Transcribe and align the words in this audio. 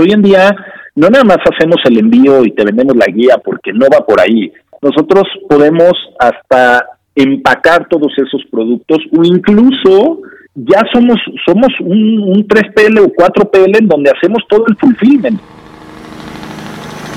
Hoy 0.00 0.12
en 0.12 0.22
día 0.22 0.56
no 0.94 1.10
nada 1.10 1.24
más 1.24 1.36
hacemos 1.44 1.76
el 1.84 1.98
envío 1.98 2.42
y 2.42 2.52
te 2.52 2.64
vendemos 2.64 2.96
la 2.96 3.04
guía 3.04 3.36
porque 3.44 3.70
no 3.70 3.84
va 3.92 4.06
por 4.06 4.18
ahí. 4.18 4.50
Nosotros 4.80 5.24
podemos 5.46 5.92
hasta 6.18 6.86
empacar 7.14 7.86
todos 7.86 8.10
esos 8.16 8.42
productos 8.50 8.96
o 9.12 9.22
incluso 9.22 10.22
ya 10.54 10.80
somos 10.90 11.18
somos 11.44 11.68
un, 11.80 12.18
un 12.18 12.48
3PL 12.48 12.98
o 12.98 13.12
4PL 13.12 13.78
en 13.78 13.88
donde 13.88 14.10
hacemos 14.10 14.42
todo 14.48 14.64
el 14.68 14.76
fulfillment. 14.78 15.38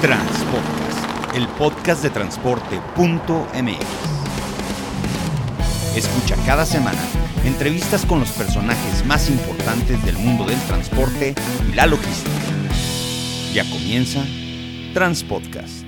Transpodcast, 0.02 1.38
el 1.38 1.48
podcast 1.58 2.04
de 2.04 2.10
transporte.mx. 2.10 3.80
Escucha 5.96 6.36
cada 6.46 6.66
semana 6.66 7.00
entrevistas 7.46 8.06
con 8.06 8.20
los 8.20 8.32
personajes 8.32 9.06
más 9.06 9.30
importantes 9.30 10.04
del 10.06 10.18
mundo 10.18 10.44
del 10.46 10.60
transporte 10.68 11.34
y 11.72 11.76
la 11.76 11.88
logística. 11.88 12.63
Ya 13.54 13.64
comienza 13.70 14.26
Transpodcast. 14.96 15.86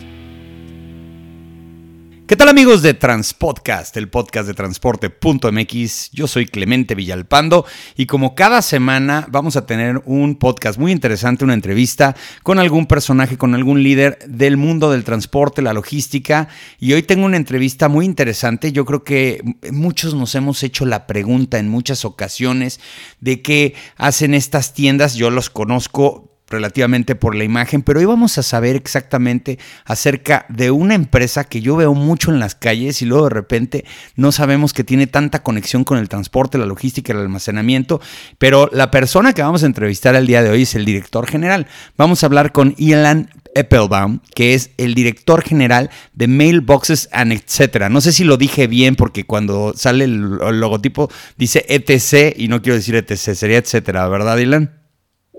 ¿Qué 2.28 2.36
tal 2.36 2.50
amigos 2.50 2.84
de 2.84 2.94
Transpodcast, 2.94 3.98
el 3.98 4.08
podcast 4.08 4.48
de 4.48 4.54
transporte.mx? 4.54 6.12
Yo 6.12 6.28
soy 6.28 6.46
Clemente 6.46 6.94
Villalpando 6.94 7.66
y 7.96 8.06
como 8.06 8.36
cada 8.36 8.62
semana 8.62 9.26
vamos 9.32 9.56
a 9.56 9.66
tener 9.66 10.04
un 10.06 10.36
podcast 10.36 10.78
muy 10.78 10.92
interesante, 10.92 11.44
una 11.44 11.56
entrevista 11.56 12.16
con 12.44 12.60
algún 12.60 12.86
personaje, 12.86 13.36
con 13.36 13.56
algún 13.56 13.82
líder 13.82 14.20
del 14.28 14.58
mundo 14.58 14.92
del 14.92 15.04
transporte, 15.04 15.64
la 15.64 15.74
logística. 15.74 16.48
Y 16.80 16.94
hoy 16.94 17.02
tengo 17.02 17.26
una 17.26 17.38
entrevista 17.38 17.90
muy 17.90 18.06
interesante. 18.06 18.72
Yo 18.72 18.86
creo 18.86 19.04
que 19.04 19.42
muchos 19.72 20.14
nos 20.14 20.36
hemos 20.36 20.62
hecho 20.62 20.86
la 20.86 21.08
pregunta 21.08 21.58
en 21.58 21.70
muchas 21.70 22.06
ocasiones 22.06 22.80
de 23.22 23.42
qué 23.42 23.74
hacen 23.98 24.36
estas 24.36 24.76
tiendas. 24.76 25.16
Yo 25.16 25.32
los 25.32 25.50
conozco 25.50 26.25
relativamente 26.56 27.16
por 27.16 27.36
la 27.36 27.44
imagen, 27.44 27.82
pero 27.82 28.00
hoy 28.00 28.06
vamos 28.06 28.38
a 28.38 28.44
saber 28.44 28.76
exactamente 28.76 29.60
acerca 29.86 30.46
de 30.50 30.72
una 30.72 30.96
empresa 30.96 31.44
que 31.44 31.62
yo 31.62 31.76
veo 31.76 31.94
mucho 31.94 32.32
en 32.32 32.40
las 32.40 32.56
calles 32.56 33.02
y 33.02 33.06
luego 33.06 33.26
de 33.26 33.36
repente 33.36 33.86
no 34.16 34.32
sabemos 34.32 34.74
que 34.74 34.84
tiene 34.84 35.08
tanta 35.08 35.44
conexión 35.44 35.84
con 35.84 35.98
el 35.98 36.10
transporte, 36.10 36.58
la 36.58 36.66
logística, 36.66 37.14
el 37.14 37.20
almacenamiento, 37.20 38.02
pero 38.38 38.70
la 38.72 38.90
persona 38.90 39.34
que 39.34 39.42
vamos 39.42 39.64
a 39.64 39.68
entrevistar 39.68 40.16
el 40.16 40.28
día 40.28 40.42
de 40.42 40.50
hoy 40.50 40.64
es 40.64 40.76
el 40.76 40.86
director 40.86 41.28
general. 41.28 41.68
Vamos 41.98 42.24
a 42.24 42.28
hablar 42.28 42.52
con 42.52 42.74
Ilan 42.78 43.30
Eppelbaum, 43.56 44.20
que 44.36 44.54
es 44.54 44.72
el 44.78 44.94
director 44.94 45.42
general 45.42 45.90
de 46.14 46.28
Mailboxes 46.28 47.10
and 47.12 47.32
etcétera. 47.32 47.90
No 47.90 48.02
sé 48.02 48.12
si 48.12 48.24
lo 48.24 48.38
dije 48.38 48.68
bien 48.68 48.96
porque 48.96 49.26
cuando 49.26 49.74
sale 49.76 50.04
el, 50.06 50.38
logotipo 50.60 51.10
dice 51.38 51.66
ETC 51.68 52.38
y 52.38 52.48
no 52.48 52.62
quiero 52.62 52.76
decir 52.76 52.96
ETC, 52.96 53.36
sería 53.36 53.58
etcétera, 53.58 54.08
¿verdad, 54.08 54.38
Ilan? 54.38 54.85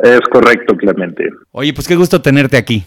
Es 0.03 0.21
correcto, 0.31 0.77
Clemente. 0.77 1.25
Oye, 1.53 1.73
pues 1.73 1.89
qué 1.89 1.97
gusto 1.97 2.21
tenerte 2.21 2.57
aquí. 2.57 2.85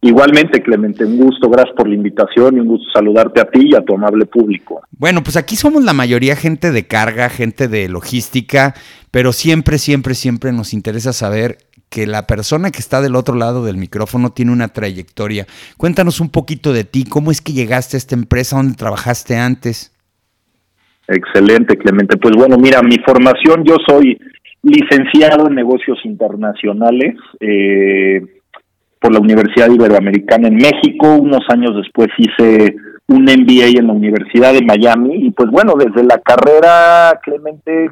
Igualmente, 0.00 0.62
Clemente, 0.62 1.04
un 1.04 1.16
gusto, 1.16 1.48
gracias 1.48 1.74
por 1.74 1.88
la 1.88 1.94
invitación 1.94 2.56
y 2.56 2.60
un 2.60 2.68
gusto 2.68 2.86
saludarte 2.92 3.40
a 3.40 3.46
ti 3.46 3.70
y 3.72 3.74
a 3.74 3.80
tu 3.80 3.94
amable 3.94 4.26
público. 4.26 4.82
Bueno, 4.90 5.22
pues 5.22 5.36
aquí 5.36 5.56
somos 5.56 5.84
la 5.84 5.94
mayoría 5.94 6.36
gente 6.36 6.70
de 6.70 6.86
carga, 6.86 7.28
gente 7.28 7.66
de 7.66 7.88
logística, 7.88 8.74
pero 9.10 9.32
siempre, 9.32 9.78
siempre, 9.78 10.14
siempre 10.14 10.52
nos 10.52 10.74
interesa 10.74 11.12
saber 11.12 11.58
que 11.88 12.06
la 12.06 12.26
persona 12.26 12.70
que 12.70 12.78
está 12.78 13.00
del 13.00 13.16
otro 13.16 13.36
lado 13.36 13.64
del 13.64 13.78
micrófono 13.78 14.30
tiene 14.30 14.52
una 14.52 14.68
trayectoria. 14.68 15.46
Cuéntanos 15.76 16.20
un 16.20 16.30
poquito 16.30 16.72
de 16.72 16.84
ti, 16.84 17.04
cómo 17.04 17.30
es 17.30 17.40
que 17.40 17.52
llegaste 17.52 17.96
a 17.96 17.98
esta 17.98 18.14
empresa, 18.14 18.56
dónde 18.56 18.74
trabajaste 18.74 19.36
antes. 19.36 19.92
Excelente, 21.08 21.76
Clemente. 21.76 22.16
Pues 22.16 22.34
bueno, 22.36 22.58
mira, 22.58 22.82
mi 22.82 22.98
formación, 22.98 23.64
yo 23.64 23.76
soy 23.88 24.18
licenciado 24.66 25.46
en 25.46 25.54
negocios 25.54 25.98
internacionales 26.04 27.14
eh, 27.40 28.20
por 29.00 29.12
la 29.12 29.20
Universidad 29.20 29.70
Iberoamericana 29.70 30.48
en 30.48 30.56
México. 30.56 31.14
Unos 31.14 31.42
años 31.48 31.76
después 31.76 32.08
hice 32.18 32.74
un 33.06 33.22
MBA 33.22 33.78
en 33.78 33.86
la 33.86 33.92
Universidad 33.92 34.52
de 34.52 34.64
Miami 34.64 35.26
y 35.26 35.30
pues 35.30 35.50
bueno, 35.50 35.74
desde 35.78 36.02
la 36.02 36.18
carrera, 36.18 37.18
Clemente, 37.22 37.90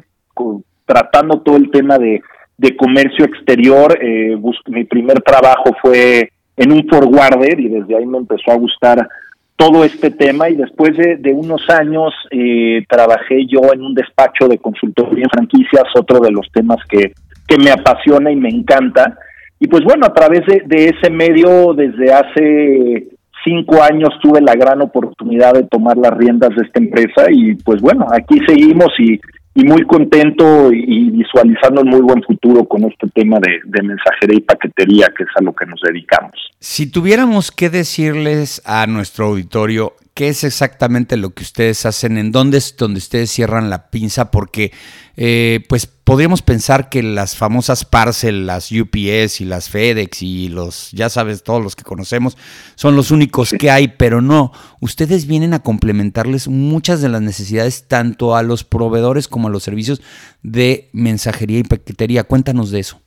tratando 0.85 1.39
todo 1.39 1.55
el 1.55 1.71
tema 1.71 1.97
de, 1.97 2.21
de 2.57 2.75
comercio 2.75 3.23
exterior, 3.23 3.97
eh, 4.01 4.37
mi 4.67 4.83
primer 4.83 5.21
trabajo 5.21 5.71
fue 5.81 6.29
en 6.57 6.71
un 6.73 6.85
forwarder 6.89 7.59
y 7.59 7.69
desde 7.69 7.95
ahí 7.95 8.05
me 8.05 8.17
empezó 8.17 8.51
a 8.51 8.55
gustar 8.55 9.07
todo 9.55 9.85
este 9.85 10.11
tema 10.11 10.49
y 10.49 10.55
después 10.55 10.97
de, 10.97 11.33
unos 11.33 11.61
años 11.69 12.13
eh, 12.31 12.83
trabajé 12.89 13.45
yo 13.47 13.73
en 13.73 13.83
un 13.83 13.93
despacho 13.93 14.47
de 14.47 14.57
consultoría 14.57 15.23
en 15.23 15.29
franquicias, 15.29 15.83
otro 15.95 16.19
de 16.19 16.31
los 16.31 16.47
temas 16.51 16.77
que, 16.89 17.13
que 17.47 17.57
me 17.57 17.71
apasiona 17.71 18.31
y 18.31 18.35
me 18.35 18.49
encanta. 18.49 19.17
Y 19.59 19.67
pues 19.67 19.83
bueno, 19.85 20.05
a 20.05 20.13
través 20.13 20.45
de, 20.45 20.63
de 20.65 20.89
ese 20.89 21.09
medio, 21.09 21.73
desde 21.73 22.11
hace 22.11 23.07
cinco 23.45 23.81
años 23.81 24.09
tuve 24.21 24.41
la 24.41 24.55
gran 24.55 24.81
oportunidad 24.81 25.53
de 25.53 25.63
tomar 25.63 25.95
las 25.97 26.11
riendas 26.17 26.49
de 26.49 26.65
esta 26.65 26.79
empresa 26.79 27.27
y 27.29 27.55
pues 27.55 27.81
bueno, 27.81 28.07
aquí 28.11 28.39
seguimos 28.45 28.89
y 28.99 29.19
y 29.55 29.63
muy 29.63 29.83
contento 29.85 30.69
y 30.71 31.11
visualizando 31.11 31.81
un 31.81 31.89
muy 31.89 32.01
buen 32.01 32.21
futuro 32.23 32.65
con 32.65 32.83
este 32.83 33.07
tema 33.15 33.37
de, 33.39 33.81
mensajería 33.81 34.37
y 34.37 34.41
paquetería, 34.41 35.13
que 35.17 35.23
es 35.23 35.29
a 35.37 35.41
lo 35.41 35.53
que 35.53 35.65
nos 35.65 35.79
dedicamos. 35.81 36.33
Si 36.59 36.91
tuviéramos 36.91 37.51
que 37.51 37.69
decirles 37.69 38.61
a 38.65 38.85
nuestro 38.85 39.27
auditorio 39.27 39.93
qué 40.13 40.27
es 40.27 40.43
exactamente 40.43 41.15
lo 41.15 41.29
que 41.29 41.43
ustedes 41.43 41.85
hacen, 41.85 42.17
en 42.17 42.33
dónde 42.33 42.57
es 42.57 42.75
donde 42.75 42.97
ustedes 42.97 43.31
cierran 43.31 43.69
la 43.69 43.89
pinza, 43.89 44.29
porque 44.29 44.71
eh, 45.15 45.61
pues 45.69 45.94
podríamos 46.05 46.41
pensar 46.41 46.87
que 46.87 47.03
las 47.03 47.35
famosas 47.35 47.83
parcel, 47.83 48.45
las 48.45 48.71
UPS 48.71 49.41
y 49.41 49.45
las 49.45 49.69
FedEx 49.69 50.21
y 50.21 50.49
los, 50.49 50.91
ya 50.91 51.09
sabes, 51.09 51.43
todos 51.43 51.61
los 51.61 51.75
que 51.75 51.83
conocemos, 51.83 52.37
son 52.75 52.95
los 52.95 53.11
únicos 53.11 53.53
que 53.59 53.71
hay, 53.71 53.89
pero 53.89 54.21
no, 54.21 54.51
ustedes 54.79 55.27
vienen 55.27 55.53
a 55.53 55.59
complementarles 55.59 56.47
muchas 56.47 57.01
de 57.01 57.09
las 57.09 57.21
necesidades 57.21 57.87
tanto 57.87 58.35
a 58.35 58.43
los 58.43 58.63
proveedores 58.63 59.27
como 59.27 59.47
a 59.47 59.51
los 59.51 59.63
servicios 59.63 60.01
de 60.43 60.89
mensajería 60.93 61.59
y 61.59 61.63
paquetería. 61.63 62.23
Cuéntanos 62.23 62.71
de 62.71 62.79
eso. 62.79 63.01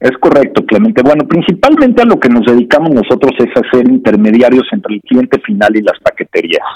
Es 0.00 0.18
correcto, 0.18 0.66
Clemente. 0.66 1.00
Bueno, 1.02 1.28
principalmente 1.28 2.02
a 2.02 2.04
lo 2.04 2.18
que 2.18 2.28
nos 2.28 2.44
dedicamos 2.44 2.90
nosotros 2.90 3.30
es 3.38 3.56
a 3.56 3.70
ser 3.70 3.88
intermediarios 3.88 4.66
entre 4.72 4.96
el 4.96 5.00
cliente 5.02 5.40
final 5.42 5.76
y 5.76 5.82
las 5.82 5.98
paqueterías. 6.00 6.66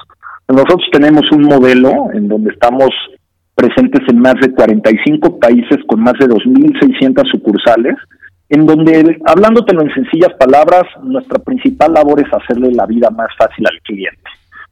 Nosotros 0.47 0.87
tenemos 0.93 1.25
un 1.33 1.43
modelo 1.43 2.13
en 2.15 2.29
donde 2.29 2.53
estamos 2.53 2.91
presentes 3.57 4.03
en 4.09 4.21
más 4.21 4.35
de 4.35 4.53
45 4.53 5.41
países 5.41 5.79
con 5.89 6.01
más 6.01 6.15
de 6.21 6.27
2.600 6.27 7.29
sucursales, 7.33 7.97
en 8.49 8.65
donde, 8.65 9.19
hablándotelo 9.27 9.83
en 9.83 9.95
sencillas 9.95 10.35
palabras, 10.39 10.85
nuestra 11.03 11.41
principal 11.41 11.93
labor 11.93 12.21
es 12.21 12.33
hacerle 12.33 12.71
la 12.73 12.87
vida 12.87 13.11
más 13.11 13.29
fácil 13.37 13.67
al 13.67 13.81
cliente. 13.81 14.31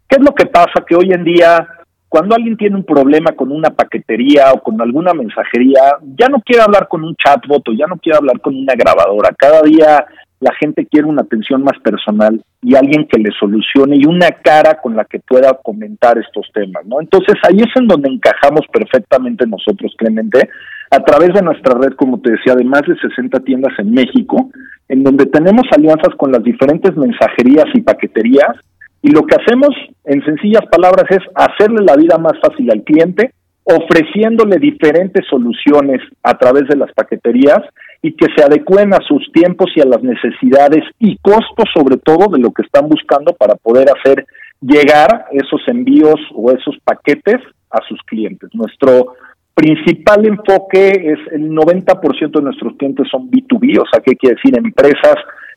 ¿Qué 0.09 0.17
es 0.17 0.23
lo 0.23 0.35
que 0.35 0.47
pasa? 0.47 0.85
Que 0.87 0.95
hoy 0.95 1.11
en 1.13 1.25
día 1.25 1.67
cuando 2.15 2.37
alguien 2.37 2.57
tiene 2.57 2.77
un 2.77 2.85
problema 2.85 3.33
con 3.33 3.51
una 3.51 3.71
paquetería 3.71 4.53
o 4.53 4.63
con 4.63 4.81
alguna 4.81 5.13
mensajería, 5.13 5.97
ya 6.17 6.29
no 6.29 6.41
quiere 6.43 6.63
hablar 6.63 6.87
con 6.87 7.03
un 7.03 7.17
chatbot 7.17 7.69
o 7.69 7.73
ya 7.73 7.89
no 7.89 7.97
quiere 7.97 8.17
hablar 8.17 8.41
con 8.41 8.55
una 8.55 8.75
grabadora. 8.75 9.35
Cada 9.37 9.63
día 9.63 10.07
la 10.45 10.55
gente 10.61 10.85
quiere 10.85 11.09
una 11.09 11.23
atención 11.23 11.63
más 11.63 11.79
personal 11.83 12.39
y 12.61 12.75
alguien 12.75 13.09
que 13.09 13.19
le 13.19 13.31
solucione 13.41 13.97
y 13.97 14.05
una 14.05 14.31
cara 14.31 14.79
con 14.83 14.95
la 14.95 15.07
que 15.07 15.19
pueda 15.19 15.59
comentar 15.63 16.19
estos 16.19 16.51
temas, 16.53 16.85
¿no? 16.85 17.01
Entonces 17.01 17.37
ahí 17.49 17.57
es 17.57 17.75
en 17.77 17.89
donde 17.89 18.11
encajamos 18.11 18.67
perfectamente 18.71 19.47
nosotros, 19.47 19.95
Clemente, 19.97 20.51
a 20.91 21.01
través 21.03 21.33
de 21.33 21.41
nuestra 21.41 21.79
red, 21.79 21.95
como 21.95 22.21
te 22.21 22.33
decía, 22.33 22.55
de 22.55 22.65
más 22.65 22.83
de 22.83 22.95
60 22.95 23.41
tiendas 23.41 23.73
en 23.79 23.91
México, 23.93 24.51
en 24.89 25.03
donde 25.03 25.25
tenemos 25.25 25.65
alianzas 25.75 26.15
con 26.19 26.31
las 26.31 26.43
diferentes 26.43 26.95
mensajerías 26.95 27.65
y 27.73 27.81
paqueterías 27.81 28.55
y 29.01 29.11
lo 29.13 29.23
que 29.23 29.37
hacemos, 29.37 29.71
en 30.05 30.23
sencillas 30.27 30.67
palabras, 30.71 31.07
es 31.09 31.21
hacerle 31.35 31.85
la 31.87 31.97
vida 31.97 32.19
más 32.19 32.35
fácil 32.43 32.71
al 32.71 32.83
cliente, 32.83 33.33
ofreciéndole 33.65 34.59
diferentes 34.59 35.27
soluciones 35.29 36.01
a 36.23 36.37
través 36.37 36.69
de 36.69 36.77
las 36.77 36.93
paqueterías 36.93 37.61
y 38.03 38.13
que 38.13 38.27
se 38.37 38.45
adecuen 38.45 38.93
a 38.93 38.99
sus 39.09 39.33
tiempos 39.33 39.71
y 39.75 39.81
a 39.81 39.87
las 39.87 40.03
necesidades 40.03 40.85
y 40.99 41.17
costos 41.19 41.67
sobre 41.75 41.97
todo 41.97 42.31
de 42.31 42.41
lo 42.41 42.51
que 42.53 42.63
están 42.63 42.89
buscando 42.89 43.33
para 43.33 43.55
poder 43.55 43.89
hacer 43.89 44.27
llegar 44.61 45.27
esos 45.33 45.63
envíos 45.67 46.21
o 46.35 46.51
esos 46.51 46.77
paquetes 46.85 47.41
a 47.71 47.81
sus 47.89 48.01
clientes. 48.03 48.51
Nuestro 48.53 49.15
principal 49.55 50.27
enfoque 50.27 50.89
es 50.89 51.19
el 51.33 51.51
90% 51.51 52.31
de 52.31 52.43
nuestros 52.43 52.77
clientes 52.77 53.09
son 53.11 53.31
B2B, 53.31 53.81
o 53.81 53.85
sea, 53.91 54.03
¿qué 54.05 54.17
quiere 54.17 54.37
decir? 54.37 54.59
Empresas 54.59 55.17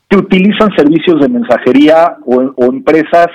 que 0.09 0.17
utilizan 0.17 0.69
servicios 0.75 1.19
de 1.19 1.29
mensajería 1.29 2.17
o, 2.25 2.63
empresas 2.65 3.27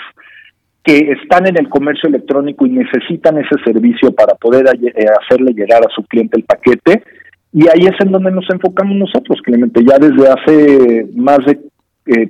que 0.84 1.12
están 1.22 1.46
en 1.46 1.56
el 1.58 1.68
comercio 1.68 2.08
electrónico 2.08 2.66
y 2.66 2.70
necesitan 2.70 3.38
ese 3.38 3.56
servicio 3.64 4.12
para 4.12 4.34
poder 4.34 4.66
eh, 4.66 5.06
hacerle 5.20 5.52
llegar 5.52 5.82
a 5.82 5.94
su 5.94 6.02
cliente 6.04 6.38
el 6.38 6.44
paquete. 6.44 7.04
Y 7.52 7.68
ahí 7.68 7.86
es 7.86 8.00
en 8.00 8.10
donde 8.10 8.32
nos 8.32 8.48
enfocamos 8.50 8.96
nosotros, 8.96 9.40
Clemente, 9.44 9.84
ya 9.84 9.98
desde 9.98 10.28
hace 10.28 11.06
más 11.14 11.38
de 11.44 11.60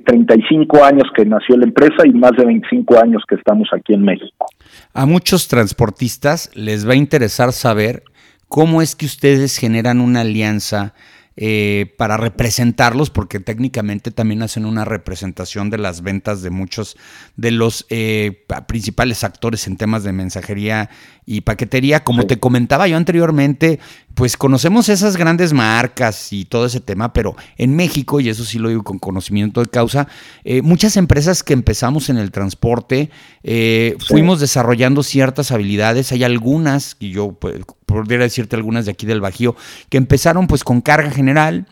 35 0.05 0.77
eh, 0.77 0.81
años 0.83 1.05
que 1.15 1.25
nació 1.25 1.57
la 1.57 1.65
empresa 1.65 2.05
y 2.05 2.11
más 2.11 2.31
de 2.37 2.45
25 2.45 2.99
años 3.01 3.23
que 3.27 3.35
estamos 3.35 3.69
aquí 3.73 3.93
en 3.93 4.03
México. 4.03 4.45
A 4.93 5.05
muchos 5.05 5.47
transportistas 5.47 6.51
les 6.53 6.87
va 6.87 6.93
a 6.93 6.97
interesar 6.97 7.53
saber 7.53 8.03
cómo 8.47 8.83
es 8.83 8.95
que 8.95 9.07
ustedes 9.07 9.57
generan 9.57 9.99
una 9.99 10.21
alianza 10.21 10.93
eh, 11.35 11.93
para 11.97 12.17
representarlos, 12.17 13.09
porque 13.09 13.39
técnicamente 13.39 14.11
también 14.11 14.43
hacen 14.43 14.65
una 14.65 14.85
representación 14.85 15.69
de 15.69 15.79
las 15.79 16.01
ventas 16.01 16.41
de 16.43 16.51
muchos 16.51 16.95
de 17.37 17.51
los 17.51 17.85
eh, 17.89 18.45
principales 18.67 19.23
actores 19.23 19.65
en 19.67 19.77
temas 19.77 20.03
de 20.03 20.13
mensajería 20.13 20.89
y 21.25 21.41
paquetería. 21.41 22.03
Como 22.03 22.27
te 22.27 22.39
comentaba 22.39 22.87
yo 22.87 22.97
anteriormente, 22.97 23.79
pues 24.15 24.37
conocemos 24.37 24.89
esas 24.89 25.17
grandes 25.17 25.53
marcas 25.53 26.31
y 26.31 26.45
todo 26.45 26.65
ese 26.65 26.79
tema, 26.79 27.13
pero 27.13 27.35
en 27.57 27.75
México, 27.75 28.19
y 28.19 28.29
eso 28.29 28.43
sí 28.43 28.59
lo 28.59 28.69
digo 28.69 28.83
con 28.83 28.99
conocimiento 28.99 29.61
de 29.61 29.67
causa, 29.67 30.07
eh, 30.43 30.61
muchas 30.61 30.97
empresas 30.97 31.43
que 31.43 31.53
empezamos 31.53 32.09
en 32.09 32.17
el 32.17 32.31
transporte, 32.31 33.09
fuimos 34.07 34.39
desarrollando 34.39 35.03
ciertas 35.03 35.51
habilidades, 35.51 36.11
hay 36.11 36.23
algunas, 36.23 36.95
y 36.99 37.11
yo 37.11 37.33
pues, 37.33 37.61
podría 37.85 38.19
decirte 38.19 38.55
algunas 38.55 38.85
de 38.85 38.91
aquí 38.91 39.05
del 39.05 39.21
Bajío, 39.21 39.55
que 39.89 39.97
empezaron 39.97 40.47
pues 40.47 40.63
con 40.63 40.81
carga 40.81 41.11
general, 41.11 41.67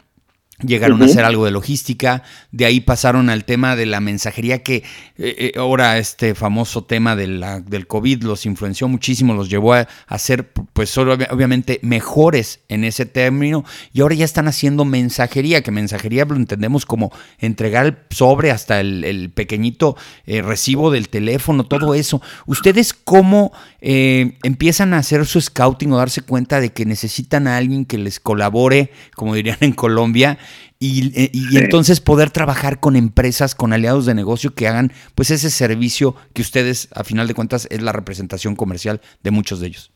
Llegaron 0.63 1.01
a 1.01 1.05
hacer 1.05 1.25
algo 1.25 1.45
de 1.45 1.51
logística, 1.51 2.23
de 2.51 2.65
ahí 2.65 2.81
pasaron 2.81 3.29
al 3.29 3.45
tema 3.45 3.75
de 3.75 3.85
la 3.85 3.99
mensajería 3.99 4.61
que 4.61 4.75
eh, 4.75 4.83
eh, 5.17 5.51
ahora 5.57 5.97
este 5.97 6.35
famoso 6.35 6.83
tema 6.83 7.15
de 7.15 7.27
la, 7.27 7.59
del 7.59 7.87
COVID 7.87 8.23
los 8.23 8.45
influenció 8.45 8.87
muchísimo, 8.87 9.33
los 9.33 9.49
llevó 9.49 9.73
a, 9.73 9.87
ser 10.17 10.51
pues 10.73 10.95
obviamente 10.97 11.79
mejores 11.81 12.59
en 12.69 12.83
ese 12.83 13.05
término 13.05 13.65
y 13.91 14.01
ahora 14.01 14.15
ya 14.15 14.25
están 14.25 14.47
haciendo 14.47 14.85
mensajería, 14.85 15.61
que 15.61 15.71
mensajería 15.71 16.25
lo 16.25 16.35
entendemos 16.35 16.85
como 16.85 17.11
entregar 17.39 17.85
el 17.85 17.97
sobre 18.09 18.51
hasta 18.51 18.79
el, 18.79 19.31
pequeñito 19.33 19.95
eh, 20.25 20.41
recibo 20.41 20.91
del 20.91 21.09
teléfono, 21.09 21.65
todo 21.65 21.95
eso. 21.95 22.21
¿Ustedes 22.45 22.93
cómo 22.93 23.51
empiezan 23.79 24.93
a 24.93 24.99
hacer 24.99 25.25
su 25.25 25.41
scouting 25.41 25.91
o 25.91 25.97
darse 25.97 26.21
cuenta 26.21 26.59
de 26.59 26.71
que 26.71 26.85
necesitan 26.85 27.47
a 27.47 27.57
alguien 27.57 27.85
que 27.85 27.97
les 27.97 28.19
colabore, 28.19 28.91
como 29.15 29.33
dirían 29.33 29.57
en 29.61 29.73
Colombia? 29.73 30.37
Eh, 30.83 31.29
y, 31.31 31.57
entonces 31.59 32.01
poder 32.01 32.31
trabajar 32.31 32.79
con 32.79 32.95
empresas, 32.95 33.53
con 33.53 33.71
aliados 33.71 34.07
de 34.07 34.15
negocio 34.15 34.55
que 34.55 34.67
hagan 34.67 34.91
pues 35.13 35.29
ese 35.29 35.51
servicio 35.51 36.15
que 36.33 36.41
ustedes 36.41 36.89
a 36.95 37.03
final 37.03 37.27
de 37.27 37.35
cuentas 37.35 37.67
es 37.69 37.83
la 37.83 37.91
representación 37.91 38.55
comercial 38.55 38.99
de 39.21 39.29
muchos 39.29 39.59
de 39.59 39.67
ellos. 39.67 39.91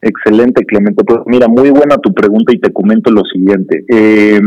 Excelente, 0.00 0.64
Clemente. 0.64 1.04
Pues 1.04 1.20
mira, 1.26 1.48
muy 1.48 1.68
buena 1.68 1.98
tu 1.98 2.14
pregunta 2.14 2.54
y 2.54 2.58
te 2.58 2.72
comento 2.72 3.10
lo 3.10 3.22
siguiente. 3.24 3.84
Eh, 3.88 4.40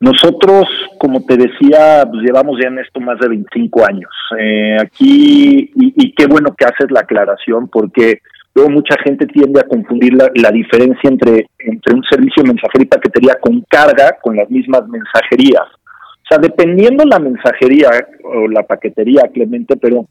nosotros, 0.00 0.64
como 0.98 1.24
te 1.24 1.36
decía, 1.36 2.06
pues 2.10 2.22
llevamos 2.22 2.58
ya 2.62 2.68
en 2.68 2.78
esto 2.78 3.00
más 3.00 3.18
de 3.18 3.28
25 3.28 3.86
años. 3.86 4.10
Eh, 4.38 4.76
aquí, 4.80 5.72
y, 5.74 5.92
y, 5.96 6.14
qué 6.14 6.26
bueno 6.26 6.54
que 6.56 6.64
haces 6.64 6.90
la 6.90 7.00
aclaración, 7.00 7.68
porque 7.68 8.20
Mucha 8.68 8.96
gente 9.04 9.26
tiende 9.26 9.60
a 9.60 9.68
confundir 9.68 10.14
la, 10.14 10.50
diferencia 10.50 11.10
entre, 11.10 11.46
entre 11.58 11.94
un 11.94 12.02
servicio 12.04 12.42
de 12.42 12.48
mensajería 12.48 12.84
y 12.84 12.88
paquetería 12.88 13.34
con 13.40 13.60
carga 13.68 14.16
con 14.20 14.36
las 14.36 14.50
mismas 14.50 14.88
mensajerías. 14.88 15.64
O 15.64 16.26
sea, 16.28 16.38
dependiendo 16.38 17.04
la 17.04 17.18
mensajería 17.18 17.88
o 18.24 18.48
la 18.48 18.62
paquetería, 18.62 19.30
Clemente, 19.32 19.76
pero 19.76 20.06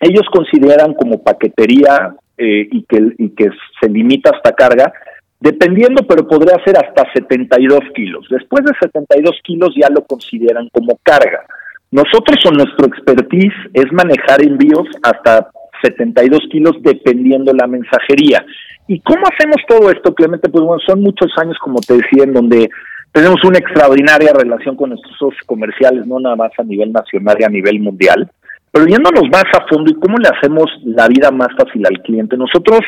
ellos 0.00 0.26
consideran 0.32 0.94
como 0.94 1.22
paquetería 1.22 2.14
eh, 2.36 2.68
y, 2.70 2.82
que, 2.84 3.14
y 3.18 3.30
que 3.30 3.50
se 3.80 3.88
limita 3.88 4.30
hasta 4.34 4.52
carga, 4.52 4.92
dependiendo, 5.38 6.06
pero 6.06 6.26
podría 6.26 6.62
ser 6.64 6.76
hasta 6.76 7.10
72 7.12 7.80
kilos. 7.94 8.26
Después 8.30 8.64
de 8.64 8.72
72 8.80 9.38
kilos 9.44 9.74
ya 9.76 9.88
lo 9.90 10.04
consideran 10.04 10.68
como 10.72 10.98
carga. 11.02 11.44
Nosotros 11.90 12.38
o 12.46 12.50
nuestro 12.50 12.86
expertise 12.86 13.54
es 13.74 13.92
manejar 13.92 14.42
envíos 14.42 14.88
hasta 15.02 15.50
72 15.82 16.40
kilos 16.50 16.76
dependiendo 16.82 17.52
la 17.52 17.66
mensajería. 17.66 18.44
¿Y 18.86 19.00
cómo 19.00 19.22
hacemos 19.26 19.56
todo 19.68 19.90
esto, 19.90 20.14
Clemente? 20.14 20.48
Pues 20.48 20.64
bueno, 20.64 20.80
son 20.86 21.00
muchos 21.00 21.30
años, 21.38 21.56
como 21.58 21.80
te 21.80 21.94
decía, 21.94 22.24
en 22.24 22.32
donde 22.32 22.68
tenemos 23.12 23.44
una 23.44 23.58
extraordinaria 23.58 24.32
relación 24.32 24.76
con 24.76 24.90
nuestros 24.90 25.16
socios 25.18 25.42
comerciales, 25.46 26.06
no 26.06 26.18
nada 26.18 26.36
más 26.36 26.52
a 26.58 26.64
nivel 26.64 26.92
nacional 26.92 27.36
y 27.38 27.44
a 27.44 27.48
nivel 27.48 27.80
mundial, 27.80 28.30
pero 28.70 28.86
yéndonos 28.86 29.24
más 29.30 29.44
a 29.52 29.66
fondo 29.68 29.90
y 29.90 30.00
cómo 30.00 30.16
le 30.16 30.28
hacemos 30.28 30.66
la 30.84 31.06
vida 31.08 31.30
más 31.30 31.48
fácil 31.58 31.84
al 31.86 32.00
cliente. 32.02 32.36
Nosotros 32.38 32.80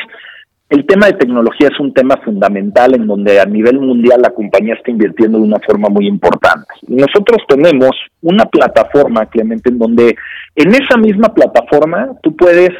el 0.69 0.85
tema 0.85 1.07
de 1.07 1.13
tecnología 1.13 1.69
es 1.71 1.79
un 1.79 1.93
tema 1.93 2.17
fundamental 2.23 2.95
en 2.95 3.05
donde 3.05 3.39
a 3.39 3.45
nivel 3.45 3.79
mundial 3.79 4.21
la 4.21 4.31
compañía 4.31 4.73
está 4.73 4.89
invirtiendo 4.89 5.37
de 5.37 5.43
una 5.43 5.59
forma 5.59 5.89
muy 5.89 6.07
importante. 6.07 6.65
nosotros 6.87 7.43
tenemos 7.47 7.91
una 8.21 8.45
plataforma, 8.45 9.27
Clemente, 9.27 9.69
en 9.69 9.77
donde 9.77 10.15
en 10.55 10.69
esa 10.73 10.97
misma 10.97 11.33
plataforma 11.33 12.09
tú 12.23 12.35
puedes 12.35 12.71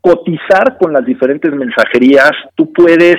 cotizar 0.00 0.78
con 0.78 0.92
las 0.92 1.04
diferentes 1.04 1.52
mensajerías, 1.52 2.32
tú 2.54 2.72
puedes 2.72 3.16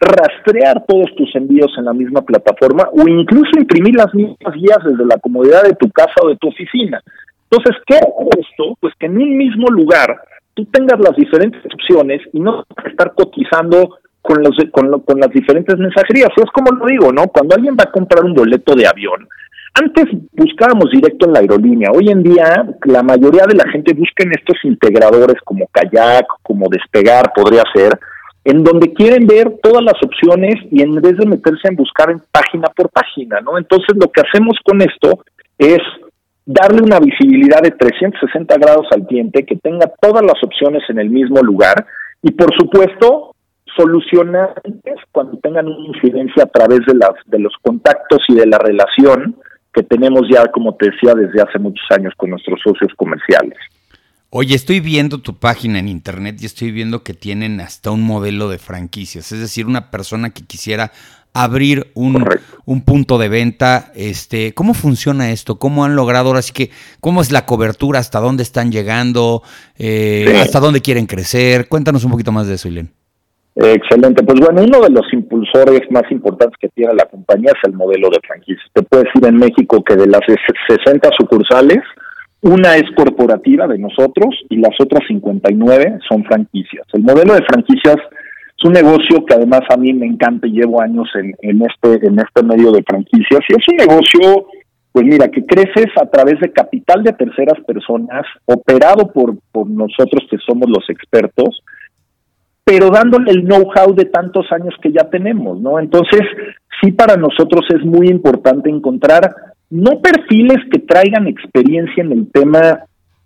rastrear 0.00 0.84
todos 0.86 1.14
tus 1.16 1.34
envíos 1.36 1.72
en 1.78 1.84
la 1.84 1.92
misma 1.92 2.22
plataforma 2.22 2.88
o 2.92 3.06
incluso 3.08 3.50
imprimir 3.58 3.94
las 3.94 4.12
mismas 4.14 4.54
guías 4.54 4.78
desde 4.84 5.06
la 5.06 5.18
comodidad 5.18 5.62
de 5.62 5.74
tu 5.74 5.90
casa 5.90 6.14
o 6.22 6.28
de 6.28 6.36
tu 6.36 6.48
oficina. 6.48 7.00
Entonces, 7.50 7.76
¿qué 7.86 7.96
es 7.96 8.46
esto? 8.48 8.76
Pues 8.80 8.94
que 8.98 9.06
en 9.06 9.18
un 9.18 9.36
mismo 9.36 9.68
lugar 9.68 10.20
tú 10.54 10.64
tengas 10.66 10.98
las 11.00 11.16
diferentes 11.16 11.62
opciones 11.72 12.20
y 12.32 12.40
no 12.40 12.64
estar 12.84 13.14
cotizando 13.14 13.98
con, 14.20 14.42
los, 14.42 14.56
con, 14.70 15.00
con 15.00 15.18
las 15.18 15.30
diferentes 15.30 15.76
mensajerías. 15.78 16.30
Es 16.36 16.50
como 16.52 16.72
lo 16.72 16.86
digo, 16.86 17.12
¿no? 17.12 17.26
Cuando 17.28 17.54
alguien 17.54 17.76
va 17.78 17.84
a 17.84 17.92
comprar 17.92 18.24
un 18.24 18.34
boleto 18.34 18.74
de 18.74 18.86
avión, 18.86 19.28
antes 19.74 20.04
buscábamos 20.32 20.90
directo 20.90 21.26
en 21.26 21.32
la 21.32 21.40
aerolínea. 21.40 21.90
Hoy 21.92 22.10
en 22.10 22.22
día 22.22 22.66
la 22.84 23.02
mayoría 23.02 23.44
de 23.46 23.54
la 23.54 23.68
gente 23.70 23.94
busca 23.94 24.22
en 24.22 24.32
estos 24.32 24.56
integradores 24.64 25.40
como 25.44 25.66
Kayak, 25.72 26.26
como 26.42 26.68
Despegar, 26.68 27.32
podría 27.34 27.62
ser, 27.74 27.98
en 28.44 28.62
donde 28.64 28.92
quieren 28.92 29.26
ver 29.26 29.50
todas 29.62 29.82
las 29.82 29.94
opciones 30.04 30.56
y 30.70 30.82
en 30.82 30.94
vez 30.96 31.16
de 31.16 31.26
meterse 31.26 31.68
en 31.68 31.76
buscar 31.76 32.10
en 32.10 32.20
página 32.30 32.68
por 32.76 32.90
página, 32.90 33.40
¿no? 33.40 33.56
Entonces 33.56 33.96
lo 33.96 34.10
que 34.10 34.20
hacemos 34.20 34.58
con 34.64 34.82
esto 34.82 35.24
es 35.56 35.78
darle 36.44 36.82
una 36.82 36.98
visibilidad 36.98 37.62
de 37.62 37.70
360 37.70 38.56
grados 38.56 38.86
al 38.92 39.06
cliente, 39.06 39.44
que 39.44 39.56
tenga 39.56 39.90
todas 40.00 40.24
las 40.24 40.42
opciones 40.42 40.82
en 40.88 40.98
el 40.98 41.10
mismo 41.10 41.40
lugar 41.40 41.86
y 42.22 42.30
por 42.32 42.52
supuesto 42.56 43.34
solucionar 43.76 44.54
cuando 45.12 45.38
tengan 45.38 45.66
una 45.66 45.86
incidencia 45.88 46.44
a 46.44 46.46
través 46.46 46.80
de, 46.86 46.94
las, 46.94 47.12
de 47.26 47.38
los 47.38 47.52
contactos 47.62 48.20
y 48.28 48.34
de 48.34 48.46
la 48.46 48.58
relación 48.58 49.36
que 49.72 49.82
tenemos 49.82 50.22
ya, 50.30 50.46
como 50.52 50.74
te 50.74 50.90
decía, 50.90 51.14
desde 51.14 51.40
hace 51.40 51.58
muchos 51.58 51.84
años 51.90 52.12
con 52.16 52.30
nuestros 52.30 52.60
socios 52.62 52.92
comerciales. 52.96 53.58
Oye, 54.28 54.54
estoy 54.54 54.80
viendo 54.80 55.18
tu 55.18 55.38
página 55.38 55.78
en 55.78 55.88
internet 55.88 56.36
y 56.40 56.46
estoy 56.46 56.70
viendo 56.70 57.02
que 57.02 57.14
tienen 57.14 57.60
hasta 57.60 57.90
un 57.90 58.02
modelo 58.02 58.48
de 58.48 58.58
franquicias, 58.58 59.30
es 59.32 59.40
decir, 59.40 59.66
una 59.66 59.90
persona 59.90 60.30
que 60.30 60.42
quisiera 60.42 60.90
abrir 61.34 61.88
un, 61.94 62.24
un, 62.66 62.84
punto 62.84 63.18
de 63.18 63.28
venta. 63.28 63.92
Este, 63.94 64.54
¿Cómo 64.54 64.74
funciona 64.74 65.30
esto? 65.30 65.58
¿Cómo 65.58 65.84
han 65.84 65.96
logrado 65.96 66.28
ahora 66.28 66.42
sí 66.42 66.52
que, 66.52 66.70
cómo 67.00 67.20
es 67.20 67.32
la 67.32 67.46
cobertura? 67.46 67.98
¿Hasta 67.98 68.20
dónde 68.20 68.42
están 68.42 68.70
llegando? 68.70 69.42
Eh, 69.78 70.40
¿Hasta 70.40 70.60
dónde 70.60 70.80
quieren 70.80 71.06
crecer? 71.06 71.68
Cuéntanos 71.68 72.04
un 72.04 72.10
poquito 72.10 72.32
más 72.32 72.46
de 72.46 72.54
eso, 72.54 72.68
Ilen. 72.68 72.90
Excelente. 73.54 74.22
Pues 74.22 74.40
bueno, 74.40 74.62
uno 74.62 74.80
de 74.80 74.90
los 74.90 75.12
impulsores 75.12 75.82
más 75.90 76.04
importantes 76.10 76.56
que 76.58 76.68
tiene 76.70 76.94
la 76.94 77.04
compañía 77.04 77.52
es 77.54 77.68
el 77.68 77.74
modelo 77.74 78.08
de 78.08 78.18
franquicias. 78.26 78.66
Te 78.72 78.82
puedo 78.82 79.04
decir 79.04 79.24
en 79.26 79.36
México 79.36 79.82
que 79.84 79.96
de 79.96 80.06
las 80.06 80.22
60 80.68 81.10
sucursales, 81.18 81.80
una 82.40 82.76
es 82.76 82.84
corporativa 82.96 83.66
de 83.68 83.78
nosotros 83.78 84.34
y 84.48 84.56
las 84.56 84.72
otras 84.80 85.02
59 85.06 85.98
son 86.08 86.24
franquicias. 86.24 86.86
El 86.92 87.02
modelo 87.02 87.34
de 87.34 87.44
franquicias 87.44 87.96
es 88.62 88.68
un 88.68 88.72
negocio 88.72 89.24
que 89.26 89.34
además 89.34 89.62
a 89.70 89.76
mí 89.76 89.92
me 89.92 90.06
encanta 90.06 90.46
y 90.46 90.52
llevo 90.52 90.80
años 90.80 91.08
en, 91.14 91.34
en, 91.42 91.62
este, 91.62 92.06
en 92.06 92.18
este 92.18 92.42
medio 92.42 92.70
de 92.70 92.82
franquicias. 92.84 93.40
Y 93.48 93.52
es 93.54 93.68
un 93.68 93.76
negocio, 93.76 94.46
pues 94.92 95.04
mira, 95.04 95.28
que 95.28 95.44
creces 95.44 95.88
a 96.00 96.06
través 96.06 96.38
de 96.40 96.52
capital 96.52 97.02
de 97.02 97.12
terceras 97.12 97.58
personas, 97.66 98.24
operado 98.44 99.10
por, 99.12 99.34
por 99.50 99.68
nosotros 99.68 100.22
que 100.30 100.38
somos 100.38 100.68
los 100.68 100.88
expertos, 100.88 101.62
pero 102.64 102.90
dándole 102.90 103.32
el 103.32 103.44
know-how 103.44 103.94
de 103.94 104.04
tantos 104.04 104.46
años 104.52 104.74
que 104.80 104.92
ya 104.92 105.10
tenemos, 105.10 105.60
¿no? 105.60 105.80
Entonces, 105.80 106.20
sí 106.80 106.92
para 106.92 107.16
nosotros 107.16 107.64
es 107.74 107.84
muy 107.84 108.08
importante 108.08 108.70
encontrar 108.70 109.34
no 109.70 110.00
perfiles 110.00 110.58
que 110.70 110.78
traigan 110.80 111.26
experiencia 111.26 112.04
en 112.04 112.12
el 112.12 112.30
tema 112.30 112.84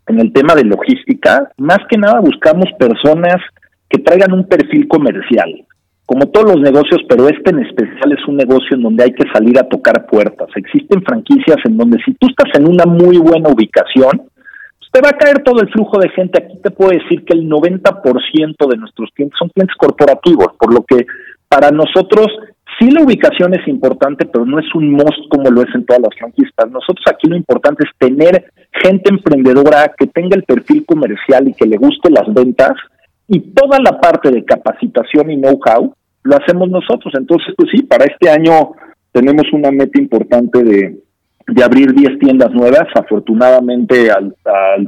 en 0.08 0.20
el 0.20 0.32
tema 0.32 0.54
de 0.54 0.62
logística, 0.62 1.50
más 1.58 1.80
que 1.90 1.98
nada 1.98 2.20
buscamos 2.20 2.66
personas 2.78 3.42
que 3.88 3.98
traigan 3.98 4.32
un 4.32 4.48
perfil 4.48 4.88
comercial, 4.88 5.64
como 6.04 6.26
todos 6.28 6.54
los 6.54 6.60
negocios, 6.60 7.00
pero 7.08 7.28
este 7.28 7.50
en 7.50 7.60
especial 7.60 8.12
es 8.12 8.26
un 8.28 8.36
negocio 8.36 8.76
en 8.76 8.82
donde 8.82 9.04
hay 9.04 9.12
que 9.12 9.28
salir 9.32 9.58
a 9.58 9.68
tocar 9.68 10.06
puertas. 10.06 10.48
Existen 10.54 11.02
franquicias 11.02 11.58
en 11.64 11.76
donde 11.76 11.98
si 12.04 12.14
tú 12.14 12.28
estás 12.28 12.58
en 12.58 12.68
una 12.68 12.84
muy 12.84 13.18
buena 13.18 13.48
ubicación, 13.48 14.22
pues 14.78 14.90
te 14.92 15.00
va 15.00 15.10
a 15.10 15.18
caer 15.18 15.42
todo 15.42 15.60
el 15.60 15.68
flujo 15.70 15.98
de 15.98 16.08
gente. 16.10 16.42
Aquí 16.42 16.58
te 16.62 16.70
puedo 16.70 16.90
decir 16.90 17.24
que 17.24 17.34
el 17.34 17.48
90% 17.48 18.68
de 18.70 18.76
nuestros 18.76 19.10
clientes 19.14 19.38
son 19.38 19.48
clientes 19.48 19.76
corporativos, 19.76 20.48
por 20.58 20.72
lo 20.72 20.82
que 20.84 21.06
para 21.48 21.70
nosotros 21.70 22.28
sí 22.78 22.90
la 22.90 23.02
ubicación 23.02 23.54
es 23.54 23.66
importante, 23.66 24.26
pero 24.26 24.44
no 24.44 24.58
es 24.58 24.74
un 24.74 24.92
must 24.92 25.28
como 25.30 25.50
lo 25.50 25.62
es 25.62 25.74
en 25.74 25.86
todas 25.86 26.02
las 26.02 26.18
franquicias. 26.18 26.52
Nosotros 26.70 27.04
aquí 27.10 27.28
lo 27.28 27.36
importante 27.36 27.84
es 27.84 27.90
tener 27.98 28.52
gente 28.82 29.10
emprendedora 29.10 29.92
que 29.96 30.06
tenga 30.06 30.36
el 30.36 30.44
perfil 30.44 30.84
comercial 30.86 31.48
y 31.48 31.54
que 31.54 31.66
le 31.66 31.78
guste 31.78 32.10
las 32.10 32.32
ventas 32.32 32.74
y 33.28 33.40
toda 33.40 33.78
la 33.80 34.00
parte 34.00 34.30
de 34.30 34.44
capacitación 34.44 35.30
y 35.30 35.36
know-how 35.36 35.94
lo 36.22 36.36
hacemos 36.36 36.68
nosotros. 36.68 37.12
Entonces, 37.16 37.54
pues 37.56 37.70
sí, 37.72 37.82
para 37.82 38.04
este 38.04 38.30
año 38.30 38.72
tenemos 39.12 39.44
una 39.52 39.70
meta 39.70 40.00
importante 40.00 40.62
de, 40.62 40.98
de 41.48 41.64
abrir 41.64 41.92
10 41.92 42.18
tiendas 42.18 42.52
nuevas. 42.52 42.86
Afortunadamente, 42.94 44.10
al, 44.10 44.34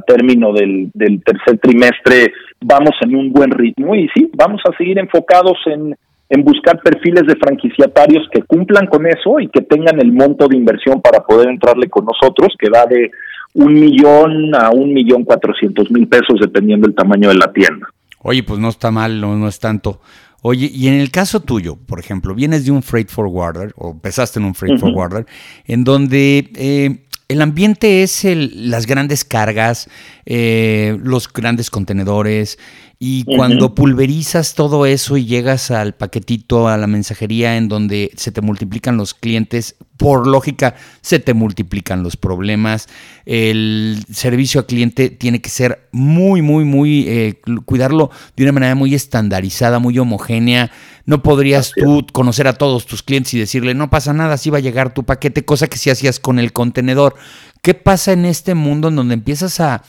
término 0.05 0.53
del, 0.53 0.91
del, 0.93 1.23
tercer 1.23 1.57
trimestre, 1.59 2.33
vamos 2.61 2.91
en 3.01 3.15
un 3.15 3.31
buen 3.31 3.51
ritmo 3.51 3.95
y 3.95 4.07
sí, 4.13 4.29
vamos 4.35 4.61
a 4.67 4.77
seguir 4.77 4.99
enfocados 4.99 5.57
en, 5.65 5.95
en 6.29 6.43
buscar 6.43 6.79
perfiles 6.81 7.23
de 7.25 7.35
franquiciatarios 7.35 8.27
que 8.31 8.43
cumplan 8.43 8.87
con 8.87 9.07
eso 9.07 9.39
y 9.39 9.47
que 9.47 9.61
tengan 9.61 9.99
el 9.99 10.11
monto 10.11 10.47
de 10.47 10.57
inversión 10.57 11.01
para 11.01 11.21
poder 11.21 11.49
entrarle 11.49 11.89
con 11.89 12.05
nosotros, 12.05 12.53
que 12.57 12.69
va 12.69 12.85
de 12.85 13.11
un 13.55 13.73
millón 13.73 14.53
a 14.53 14.69
un 14.69 14.93
millón 14.93 15.23
cuatrocientos 15.23 15.89
mil 15.89 16.07
pesos, 16.07 16.39
dependiendo 16.39 16.85
del 16.87 16.95
tamaño 16.95 17.29
de 17.29 17.35
la 17.35 17.51
tienda. 17.51 17.87
Oye, 18.19 18.43
pues 18.43 18.59
no 18.59 18.69
está 18.69 18.91
mal, 18.91 19.19
no, 19.21 19.37
no 19.37 19.47
es 19.47 19.59
tanto. 19.59 20.01
Oye, 20.41 20.71
y 20.73 20.87
en 20.87 20.95
el 20.95 21.11
caso 21.11 21.41
tuyo, 21.41 21.75
por 21.75 21.99
ejemplo, 21.99 22.33
vienes 22.33 22.65
de 22.65 22.71
un 22.71 22.81
freight 22.81 23.09
forwarder 23.09 23.73
o 23.75 23.91
empezaste 23.91 24.39
en 24.39 24.45
un 24.45 24.55
freight 24.55 24.79
forwarder, 24.79 25.25
en 25.65 25.83
donde 25.83 26.51
eh, 26.55 27.05
el 27.27 27.41
ambiente 27.41 28.03
es 28.03 28.23
el, 28.25 28.71
las 28.71 28.85
grandes 28.85 29.25
cargas, 29.25 29.89
eh, 30.25 30.97
los 31.03 31.31
grandes 31.31 31.69
contenedores, 31.69 32.57
y 33.01 33.23
cuando 33.23 33.75
pulverizas 33.75 34.55
todo 34.55 34.85
eso 34.85 35.15
y 35.15 35.25
llegas 35.25 35.71
al 35.71 35.95
paquetito, 35.95 36.67
a 36.67 36.75
la 36.75 36.85
mensajería 36.85 37.55
en 37.55 37.69
donde 37.69 38.11
se 38.17 38.33
te 38.33 38.41
multiplican 38.41 38.97
los 38.97 39.13
clientes, 39.13 39.77
por 39.95 40.27
lógica 40.27 40.75
se 40.99 41.19
te 41.19 41.33
multiplican 41.33 42.03
los 42.03 42.17
problemas. 42.17 42.89
El 43.25 44.03
servicio 44.11 44.59
al 44.59 44.65
cliente 44.65 45.09
tiene 45.11 45.39
que 45.39 45.49
ser 45.49 45.87
muy, 45.93 46.41
muy, 46.41 46.65
muy, 46.65 47.05
eh, 47.07 47.39
cuidarlo 47.63 48.11
de 48.35 48.43
una 48.43 48.51
manera 48.51 48.75
muy 48.75 48.93
estandarizada, 48.93 49.79
muy 49.79 49.97
homogénea. 49.97 50.69
No 51.05 51.23
podrías 51.23 51.71
tú 51.71 52.05
conocer 52.11 52.49
a 52.49 52.53
todos 52.57 52.85
tus 52.85 53.01
clientes 53.01 53.33
y 53.33 53.39
decirle, 53.39 53.75
no 53.75 53.89
pasa 53.89 54.11
nada, 54.11 54.33
así 54.33 54.49
va 54.49 54.57
a 54.57 54.61
llegar 54.61 54.93
tu 54.93 55.05
paquete, 55.05 55.45
cosa 55.45 55.67
que 55.67 55.77
sí 55.77 55.89
hacías 55.89 56.19
con 56.19 56.37
el 56.37 56.51
contenedor. 56.51 57.15
¿Qué 57.61 57.73
pasa 57.73 58.11
en 58.11 58.25
este 58.25 58.55
mundo 58.55 58.89
en 58.89 58.97
donde 58.97 59.13
empiezas 59.13 59.61
a 59.61 59.83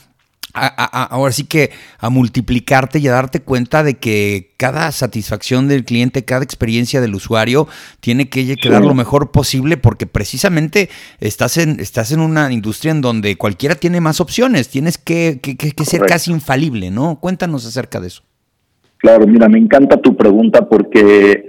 ahora 0.53 1.31
sí 1.31 1.45
que 1.45 1.71
a 1.99 2.09
multiplicarte 2.09 2.99
y 2.99 3.07
a 3.07 3.13
darte 3.13 3.41
cuenta 3.41 3.83
de 3.83 3.95
que 3.95 4.51
cada 4.57 4.91
satisfacción 4.91 5.67
del 5.67 5.85
cliente, 5.85 6.25
cada 6.25 6.43
experiencia 6.43 6.99
del 6.99 7.15
usuario 7.15 7.67
tiene 7.99 8.29
que 8.29 8.55
quedar 8.57 8.83
lo 8.83 8.93
mejor 8.93 9.31
posible 9.31 9.77
porque 9.77 10.07
precisamente 10.07 10.89
estás 11.19 11.57
en, 11.57 11.79
estás 11.79 12.11
en 12.11 12.19
una 12.19 12.51
industria 12.51 12.91
en 12.91 13.01
donde 13.01 13.37
cualquiera 13.37 13.75
tiene 13.75 14.01
más 14.01 14.19
opciones, 14.19 14.67
tienes 14.69 14.97
que, 14.97 15.39
que 15.39 15.85
ser 15.85 16.01
casi 16.01 16.31
infalible, 16.31 16.91
¿no? 16.91 17.19
Cuéntanos 17.19 17.65
acerca 17.65 17.99
de 17.99 18.07
eso. 18.07 18.23
Claro, 18.97 19.25
mira, 19.25 19.49
me 19.49 19.57
encanta 19.57 19.99
tu 19.99 20.15
pregunta 20.15 20.67
porque 20.69 21.43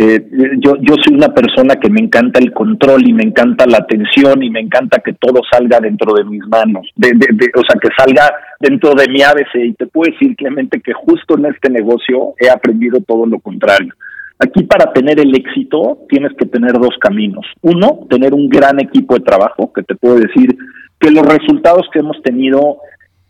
eh, 0.00 0.28
yo, 0.60 0.76
yo 0.80 0.94
soy 1.04 1.16
una 1.16 1.34
persona 1.34 1.74
que 1.74 1.90
me 1.90 1.98
encanta 1.98 2.38
el 2.38 2.52
control 2.52 3.02
y 3.04 3.12
me 3.12 3.24
encanta 3.24 3.66
la 3.66 3.78
atención 3.78 4.40
y 4.44 4.48
me 4.48 4.60
encanta 4.60 5.02
que 5.04 5.14
todo 5.14 5.40
salga 5.50 5.80
dentro 5.80 6.14
de 6.14 6.22
mis 6.22 6.46
manos, 6.46 6.86
de, 6.94 7.10
o 7.10 7.62
sea, 7.66 7.80
que 7.82 7.88
salga 7.98 8.30
dentro 8.60 8.94
de 8.94 9.08
mi 9.08 9.22
ABC. 9.22 9.56
Y 9.56 9.72
te 9.72 9.88
puedo 9.88 10.12
decir, 10.12 10.36
Clemente, 10.36 10.80
que 10.80 10.92
justo 10.92 11.36
en 11.36 11.46
este 11.46 11.68
negocio 11.68 12.34
he 12.38 12.48
aprendido 12.48 13.00
todo 13.00 13.26
lo 13.26 13.40
contrario. 13.40 13.92
Aquí 14.38 14.62
para 14.62 14.92
tener 14.92 15.18
el 15.18 15.34
éxito 15.34 16.06
tienes 16.08 16.30
que 16.38 16.46
tener 16.46 16.74
dos 16.74 16.94
caminos. 17.00 17.44
Uno, 17.62 18.06
tener 18.08 18.34
un 18.34 18.48
gran 18.48 18.78
equipo 18.78 19.14
de 19.14 19.24
trabajo, 19.24 19.72
que 19.72 19.82
te 19.82 19.96
puedo 19.96 20.14
decir 20.14 20.56
que 21.00 21.10
los 21.10 21.26
resultados 21.26 21.88
que 21.92 21.98
hemos 21.98 22.22
tenido 22.22 22.78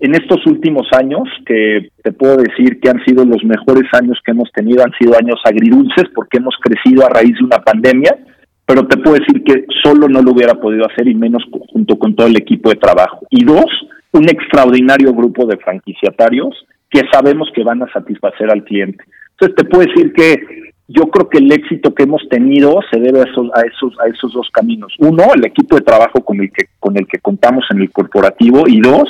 en 0.00 0.14
estos 0.14 0.46
últimos 0.46 0.86
años, 0.92 1.28
que 1.44 1.88
te 2.02 2.12
puedo 2.12 2.36
decir 2.36 2.78
que 2.80 2.88
han 2.88 3.04
sido 3.04 3.24
los 3.24 3.42
mejores 3.44 3.84
años 3.92 4.18
que 4.24 4.30
hemos 4.30 4.50
tenido, 4.52 4.84
han 4.84 4.92
sido 4.92 5.16
años 5.18 5.40
agridulces 5.44 6.04
porque 6.14 6.38
hemos 6.38 6.54
crecido 6.62 7.04
a 7.04 7.08
raíz 7.08 7.34
de 7.36 7.44
una 7.44 7.58
pandemia, 7.58 8.16
pero 8.64 8.86
te 8.86 8.98
puedo 8.98 9.16
decir 9.16 9.42
que 9.42 9.64
solo 9.82 10.08
no 10.08 10.22
lo 10.22 10.32
hubiera 10.32 10.54
podido 10.54 10.86
hacer 10.86 11.08
y 11.08 11.14
menos 11.14 11.42
junto 11.72 11.98
con 11.98 12.14
todo 12.14 12.26
el 12.26 12.36
equipo 12.36 12.70
de 12.70 12.76
trabajo. 12.76 13.26
Y 13.30 13.44
dos, 13.44 13.66
un 14.12 14.28
extraordinario 14.28 15.12
grupo 15.12 15.46
de 15.46 15.56
franquiciatarios 15.56 16.66
que 16.90 17.02
sabemos 17.10 17.48
que 17.54 17.64
van 17.64 17.82
a 17.82 17.92
satisfacer 17.92 18.50
al 18.50 18.64
cliente. 18.64 19.02
Entonces 19.32 19.56
te 19.56 19.64
puedo 19.64 19.86
decir 19.86 20.12
que 20.12 20.36
yo 20.86 21.08
creo 21.10 21.28
que 21.28 21.38
el 21.38 21.52
éxito 21.52 21.94
que 21.94 22.04
hemos 22.04 22.26
tenido 22.28 22.80
se 22.90 22.98
debe 22.98 23.20
a 23.20 23.24
esos, 23.24 23.50
a 23.54 23.60
esos, 23.62 23.98
a 24.00 24.08
esos 24.08 24.32
dos 24.32 24.48
caminos. 24.52 24.94
Uno, 24.98 25.24
el 25.34 25.44
equipo 25.44 25.76
de 25.76 25.82
trabajo 25.82 26.24
con 26.24 26.40
el 26.40 26.50
que, 26.50 26.66
con 26.78 26.96
el 26.96 27.06
que 27.06 27.18
contamos 27.18 27.64
en 27.70 27.82
el 27.82 27.90
corporativo 27.90 28.64
y 28.66 28.80
dos, 28.80 29.08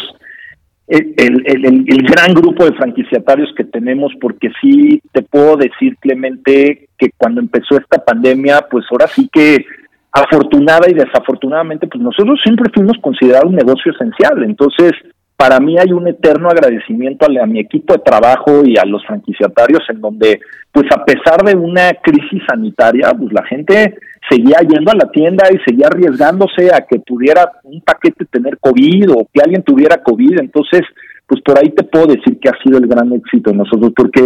el, 0.88 1.14
el, 1.46 1.84
el, 1.86 2.02
gran 2.02 2.32
grupo 2.34 2.64
de 2.64 2.72
franquiciatarios 2.72 3.52
que 3.54 3.64
tenemos, 3.64 4.12
porque 4.20 4.50
sí 4.60 5.00
te 5.12 5.22
puedo 5.22 5.56
decir, 5.56 5.96
Clemente, 6.00 6.88
que 6.96 7.10
cuando 7.16 7.40
empezó 7.40 7.76
esta 7.76 8.02
pandemia, 8.02 8.66
pues 8.70 8.86
ahora 8.90 9.06
sí 9.06 9.28
que 9.30 9.64
afortunada 10.10 10.90
y 10.90 10.94
desafortunadamente, 10.94 11.86
pues 11.86 12.02
nosotros 12.02 12.40
siempre 12.42 12.70
fuimos 12.74 12.96
considerados 13.02 13.50
un 13.50 13.56
negocio 13.56 13.92
esencial. 13.92 14.42
Entonces, 14.42 14.92
para 15.36 15.60
mí 15.60 15.78
hay 15.78 15.92
un 15.92 16.08
eterno 16.08 16.48
agradecimiento 16.48 17.26
a, 17.26 17.44
a, 17.44 17.46
mi 17.46 17.60
equipo 17.60 17.92
de 17.92 18.00
trabajo 18.00 18.62
y 18.64 18.78
a 18.78 18.84
los 18.84 19.04
franquiciatarios 19.06 19.82
en 19.90 20.00
donde, 20.00 20.40
pues 20.72 20.86
a 20.90 21.04
pesar 21.04 21.42
de 21.44 21.54
una 21.54 21.92
crisis 22.02 22.42
sanitaria, 22.48 23.12
pues 23.16 23.32
la 23.32 23.44
gente 23.44 23.94
seguía 24.28 24.58
yendo 24.60 24.90
a 24.90 24.96
la 24.96 25.10
tienda 25.10 25.46
y 25.50 25.58
seguía 25.68 25.86
arriesgándose 25.86 26.72
a 26.72 26.86
que 26.88 26.98
pudiera 27.00 27.50
un 27.64 27.80
paquete 27.80 28.24
tener 28.26 28.58
COVID 28.58 29.10
o 29.12 29.28
que 29.32 29.40
alguien 29.40 29.62
tuviera 29.62 30.02
COVID. 30.02 30.40
Entonces, 30.40 30.82
pues 31.26 31.40
por 31.42 31.58
ahí 31.58 31.70
te 31.70 31.84
puedo 31.84 32.06
decir 32.06 32.38
que 32.40 32.48
ha 32.48 32.62
sido 32.62 32.78
el 32.78 32.86
gran 32.86 33.12
éxito 33.12 33.50
de 33.50 33.56
nosotros, 33.56 33.92
porque 33.94 34.24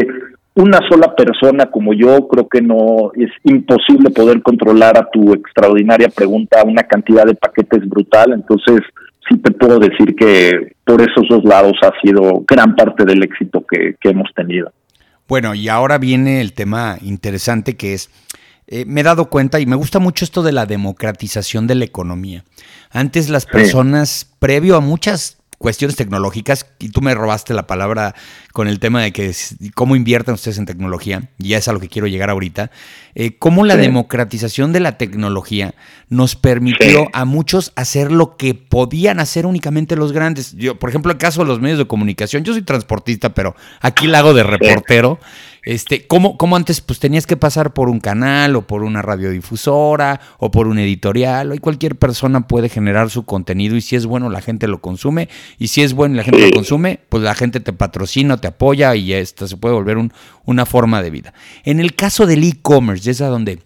una 0.55 0.79
sola 0.89 1.15
persona 1.15 1.67
como 1.67 1.95
yo 1.95 2.29
creo 2.29 2.49
que 2.49 2.61
no 2.61 3.13
es 3.15 3.31
imposible 3.45 4.11
poder 4.11 4.43
controlar 4.43 4.99
a 4.99 5.09
tu 5.11 5.33
extraordinaria 5.33 6.09
pregunta 6.09 6.63
una 6.65 6.83
cantidad 6.83 7.25
de 7.25 7.35
paquetes 7.35 7.89
brutal. 7.89 8.33
Entonces, 8.33 8.81
sí 9.29 9.39
te 9.39 9.51
puedo 9.51 9.79
decir 9.79 10.15
que 10.15 10.75
por 10.85 11.01
esos 11.01 11.27
dos 11.29 11.45
lados 11.45 11.75
ha 11.83 11.93
sido 12.05 12.45
gran 12.47 12.77
parte 12.77 13.05
del 13.05 13.23
éxito 13.23 13.65
que, 13.69 13.97
que 14.01 14.11
hemos 14.11 14.33
tenido. 14.35 14.71
Bueno, 15.29 15.55
y 15.55 15.69
ahora 15.69 15.99
viene 15.99 16.41
el 16.41 16.53
tema 16.53 16.99
interesante 17.01 17.75
que 17.77 17.95
es 17.95 18.11
eh, 18.75 18.87
me 18.87 19.03
he 19.03 19.05
dado 19.05 19.27
cuenta 19.29 19.61
y 19.61 19.67
me 19.67 19.77
gusta 19.77 19.99
mucho 19.99 20.25
esto 20.25 20.43
de 20.43 20.51
la 20.51 20.65
democratización 20.65 21.67
de 21.67 21.75
la 21.75 21.85
economía. 21.85 22.43
Antes 22.91 23.29
las 23.29 23.45
personas, 23.45 24.27
previo 24.39 24.77
a 24.77 24.81
muchas 24.81 25.37
cuestiones 25.59 25.95
tecnológicas, 25.95 26.67
y 26.79 26.89
tú 26.89 27.03
me 27.03 27.15
robaste 27.15 27.53
la 27.53 27.67
palabra 27.67 28.15
con 28.53 28.69
el 28.69 28.81
tema 28.81 29.03
de 29.03 29.13
que 29.13 29.31
cómo 29.75 29.95
invierten 29.95 30.35
ustedes 30.35 30.57
en 30.57 30.65
tecnología, 30.65 31.29
y 31.39 31.49
ya 31.49 31.59
es 31.59 31.69
a 31.69 31.75
lo 31.75 31.81
que 31.81 31.89
quiero 31.89 32.09
llegar 32.09 32.31
ahorita, 32.31 32.71
eh, 33.15 33.37
cómo 33.39 33.65
la 33.67 33.77
democratización 33.77 34.73
de 34.73 34.81
la 34.81 34.97
tecnología 34.97 35.75
nos 36.09 36.35
permitió 36.35 37.09
a 37.13 37.27
muchos 37.27 37.73
hacer 37.77 38.11
lo 38.11 38.39
que 38.39 38.55
podían 38.55 39.21
hacer 39.21 39.45
únicamente 39.45 39.97
los 39.97 40.13
grandes. 40.13 40.57
Yo, 40.57 40.79
por 40.79 40.89
ejemplo, 40.89 41.13
el 41.13 41.19
caso 41.19 41.43
de 41.43 41.47
los 41.47 41.61
medios 41.61 41.79
de 41.79 41.87
comunicación, 41.87 42.43
yo 42.43 42.55
soy 42.55 42.63
transportista, 42.63 43.35
pero 43.35 43.55
aquí 43.83 44.07
la 44.07 44.21
hago 44.21 44.33
de 44.33 44.45
reportero. 44.45 45.21
Este, 45.65 46.09
¿cómo, 46.09 46.37
¿Cómo 46.39 46.57
antes 46.57 46.81
pues 46.81 46.99
tenías 46.99 47.25
que 47.25 47.37
pasar 47.37 47.73
por 47.73 47.89
un 47.89 48.01
canal 48.01 48.57
o 48.57 48.67
por 48.67 48.83
una 48.83 49.01
radiodifusora 49.01 50.21
o 50.39 50.51
por 50.51 50.67
un 50.67 50.81
editorial? 50.81 51.53
Hoy 51.53 51.59
cualquier 51.59 51.97
persona 51.97 52.49
puede 52.49 52.69
generar 52.69 53.11
su 53.11 53.25
contenido 53.25 53.77
y 53.77 53.81
si 53.81 53.95
es 53.95 54.05
bueno 54.05 54.29
la 54.29 54.41
gente 54.41 54.67
lo 54.67 54.81
consume 54.81 55.29
y 55.59 55.69
si 55.69 55.83
es 55.83 55.95
bueno 55.95 56.15
y 56.15 56.17
la 56.19 56.25
gente 56.25 56.49
lo 56.49 56.51
consume, 56.51 56.99
pues 57.09 57.23
la 57.23 57.37
gente 57.37 57.61
te 57.61 57.73
patrocina, 57.73 58.41
te 58.41 58.49
apoya 58.49 58.97
y 58.97 59.13
esto 59.13 59.47
se 59.47 59.57
puede 59.57 59.75
volver 59.75 59.99
un, 59.99 60.13
una 60.45 60.67
forma 60.67 61.01
de 61.01 61.11
vida. 61.11 61.33
En 61.63 61.79
el 61.79 61.95
caso 61.95 62.27
del 62.27 62.43
e-commerce, 62.43 63.09
es 63.09 63.21
a 63.21 63.29
donde 63.29 63.61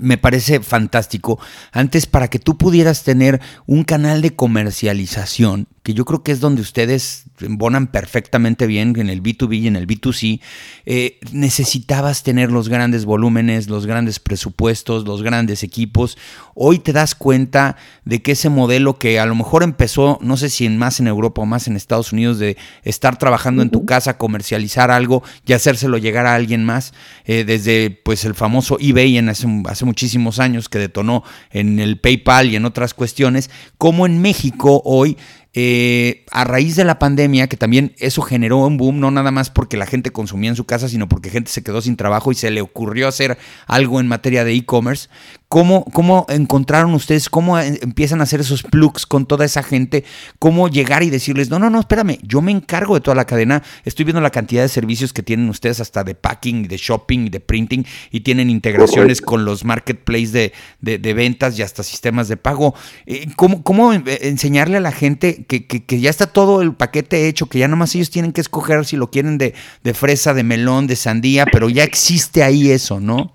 me 0.00 0.18
parece 0.18 0.60
fantástico. 0.60 1.38
Antes, 1.72 2.06
para 2.06 2.28
que 2.28 2.38
tú 2.38 2.58
pudieras 2.58 3.04
tener 3.04 3.40
un 3.66 3.84
canal 3.84 4.22
de 4.22 4.34
comercialización, 4.34 5.68
que 5.88 5.94
yo 5.94 6.04
creo 6.04 6.22
que 6.22 6.32
es 6.32 6.40
donde 6.40 6.60
ustedes 6.60 7.24
embonan 7.40 7.86
perfectamente 7.86 8.66
bien 8.66 8.92
en 8.98 9.08
el 9.08 9.22
B2B 9.22 9.58
y 9.58 9.68
en 9.68 9.74
el 9.74 9.86
B2C, 9.86 10.38
eh, 10.84 11.18
necesitabas 11.32 12.22
tener 12.22 12.52
los 12.52 12.68
grandes 12.68 13.06
volúmenes, 13.06 13.70
los 13.70 13.86
grandes 13.86 14.20
presupuestos, 14.20 15.06
los 15.06 15.22
grandes 15.22 15.62
equipos. 15.62 16.18
Hoy 16.54 16.78
te 16.78 16.92
das 16.92 17.14
cuenta 17.14 17.76
de 18.04 18.20
que 18.20 18.32
ese 18.32 18.50
modelo 18.50 18.98
que 18.98 19.18
a 19.18 19.24
lo 19.24 19.34
mejor 19.34 19.62
empezó, 19.62 20.18
no 20.20 20.36
sé 20.36 20.50
si 20.50 20.66
en 20.66 20.76
más 20.76 21.00
en 21.00 21.06
Europa 21.06 21.40
o 21.40 21.46
más 21.46 21.68
en 21.68 21.76
Estados 21.76 22.12
Unidos, 22.12 22.38
de 22.38 22.58
estar 22.82 23.16
trabajando 23.16 23.62
en 23.62 23.70
tu 23.70 23.86
casa, 23.86 24.18
comercializar 24.18 24.90
algo 24.90 25.22
y 25.46 25.54
hacérselo 25.54 25.96
llegar 25.96 26.26
a 26.26 26.34
alguien 26.34 26.66
más, 26.66 26.92
eh, 27.24 27.44
desde 27.46 27.88
pues 27.88 28.26
el 28.26 28.34
famoso 28.34 28.76
eBay 28.78 29.16
en 29.16 29.30
hace, 29.30 29.46
hace 29.64 29.86
muchísimos 29.86 30.38
años 30.38 30.68
que 30.68 30.78
detonó 30.78 31.24
en 31.50 31.78
el 31.78 31.98
PayPal 31.98 32.50
y 32.50 32.56
en 32.56 32.66
otras 32.66 32.92
cuestiones, 32.92 33.48
como 33.78 34.04
en 34.04 34.20
México 34.20 34.82
hoy 34.84 35.16
eh, 35.54 36.26
a 36.30 36.44
raíz 36.44 36.76
de 36.76 36.84
la 36.84 36.98
pandemia, 36.98 37.48
que 37.48 37.56
también 37.56 37.94
eso 37.98 38.22
generó 38.22 38.58
un 38.58 38.76
boom, 38.76 39.00
no 39.00 39.10
nada 39.10 39.30
más 39.30 39.50
porque 39.50 39.76
la 39.76 39.86
gente 39.86 40.10
consumía 40.10 40.50
en 40.50 40.56
su 40.56 40.66
casa, 40.66 40.88
sino 40.88 41.08
porque 41.08 41.30
gente 41.30 41.50
se 41.50 41.62
quedó 41.62 41.80
sin 41.80 41.96
trabajo 41.96 42.30
y 42.30 42.34
se 42.34 42.50
le 42.50 42.60
ocurrió 42.60 43.08
hacer 43.08 43.38
algo 43.66 43.98
en 43.98 44.08
materia 44.08 44.44
de 44.44 44.52
e-commerce. 44.54 45.08
¿Cómo, 45.48 45.86
¿Cómo 45.86 46.26
encontraron 46.28 46.92
ustedes, 46.92 47.30
cómo 47.30 47.58
empiezan 47.58 48.20
a 48.20 48.24
hacer 48.24 48.40
esos 48.40 48.62
plugs 48.62 49.06
con 49.06 49.24
toda 49.24 49.46
esa 49.46 49.62
gente? 49.62 50.04
¿Cómo 50.38 50.68
llegar 50.68 51.02
y 51.02 51.08
decirles, 51.08 51.48
no, 51.48 51.58
no, 51.58 51.70
no, 51.70 51.80
espérame, 51.80 52.18
yo 52.22 52.42
me 52.42 52.52
encargo 52.52 52.94
de 52.94 53.00
toda 53.00 53.14
la 53.14 53.24
cadena, 53.24 53.62
estoy 53.86 54.04
viendo 54.04 54.20
la 54.20 54.28
cantidad 54.28 54.60
de 54.60 54.68
servicios 54.68 55.14
que 55.14 55.22
tienen 55.22 55.48
ustedes 55.48 55.80
hasta 55.80 56.04
de 56.04 56.14
packing, 56.14 56.68
de 56.68 56.76
shopping, 56.76 57.30
de 57.30 57.40
printing, 57.40 57.86
y 58.10 58.20
tienen 58.20 58.50
integraciones 58.50 59.22
con 59.22 59.46
los 59.46 59.64
marketplaces 59.64 60.32
de, 60.32 60.52
de, 60.80 61.14
ventas 61.14 61.58
y 61.58 61.62
hasta 61.62 61.82
sistemas 61.82 62.28
de 62.28 62.36
pago. 62.36 62.74
Eh, 63.06 63.28
¿Cómo, 63.36 63.62
cómo 63.62 63.94
enseñarle 63.94 64.76
a 64.76 64.80
la 64.80 64.92
gente 64.92 65.46
que, 65.48 66.00
ya 66.00 66.10
está 66.10 66.26
todo 66.26 66.60
el 66.60 66.74
paquete 66.74 67.26
hecho, 67.26 67.46
que 67.46 67.58
ya 67.58 67.68
nomás 67.68 67.94
ellos 67.94 68.10
tienen 68.10 68.32
que 68.32 68.42
escoger 68.42 68.84
si 68.84 68.96
lo 68.96 69.08
quieren 69.08 69.38
de, 69.38 69.54
de 69.82 69.94
fresa, 69.94 70.34
de 70.34 70.44
melón, 70.44 70.86
de 70.86 70.96
sandía, 70.96 71.46
pero 71.50 71.70
ya 71.70 71.84
existe 71.84 72.42
ahí 72.42 72.70
eso, 72.70 73.00
¿no? 73.00 73.32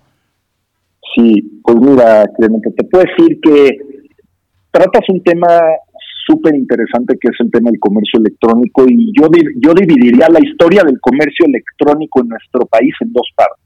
Sí, 1.14 1.60
pues 1.62 1.76
mira, 1.78 2.24
te 2.24 2.84
puedo 2.84 3.04
decir 3.04 3.40
que 3.42 3.78
tratas 4.70 5.02
un 5.08 5.22
tema 5.22 5.60
súper 6.26 6.54
interesante 6.54 7.16
que 7.20 7.28
es 7.28 7.36
el 7.40 7.50
tema 7.50 7.70
del 7.70 7.80
comercio 7.80 8.18
electrónico 8.20 8.84
y 8.88 9.12
yo, 9.18 9.28
yo 9.60 9.74
dividiría 9.74 10.28
la 10.28 10.40
historia 10.40 10.82
del 10.84 10.98
comercio 11.00 11.46
electrónico 11.46 12.22
en 12.22 12.28
nuestro 12.28 12.66
país 12.66 12.94
en 13.00 13.12
dos 13.12 13.28
partes. 13.36 13.64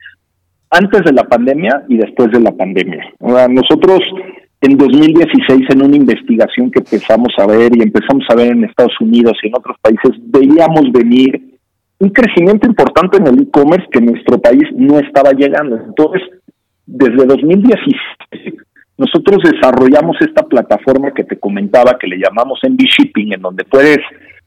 Antes 0.71 1.02
de 1.05 1.12
la 1.12 1.25
pandemia 1.25 1.85
y 1.88 1.97
después 1.97 2.31
de 2.31 2.40
la 2.40 2.52
pandemia. 2.52 3.02
Nosotros 3.21 4.00
en 4.61 4.77
2016 4.77 5.67
en 5.71 5.83
una 5.83 5.97
investigación 5.97 6.71
que 6.71 6.81
empezamos 6.81 7.33
a 7.38 7.47
ver 7.47 7.71
y 7.77 7.83
empezamos 7.83 8.25
a 8.29 8.35
ver 8.35 8.49
en 8.49 8.65
Estados 8.65 9.00
Unidos 9.00 9.35
y 9.43 9.49
en 9.49 9.55
otros 9.55 9.77
países, 9.81 10.11
veíamos 10.27 10.91
venir 10.93 11.59
un 12.00 12.11
crecimiento 12.11 12.67
importante 12.67 13.19
en 13.19 13.27
el 13.29 13.43
e-commerce 13.43 13.87
que 13.91 14.00
nuestro 14.00 14.41
país 14.41 14.65
no 14.75 14.99
estaba 14.99 15.33
llegando. 15.33 15.77
Entonces, 15.77 16.23
desde 16.87 17.27
2016, 17.27 18.55
nosotros 18.97 19.38
desarrollamos 19.45 20.17
esta 20.21 20.43
plataforma 20.43 21.12
que 21.12 21.25
te 21.25 21.38
comentaba, 21.38 21.99
que 21.99 22.09
le 22.09 22.19
llamamos 22.19 22.59
Envy 22.62 22.87
Shipping, 22.87 23.35
en 23.35 23.43
donde 23.43 23.65
puedes, 23.65 23.99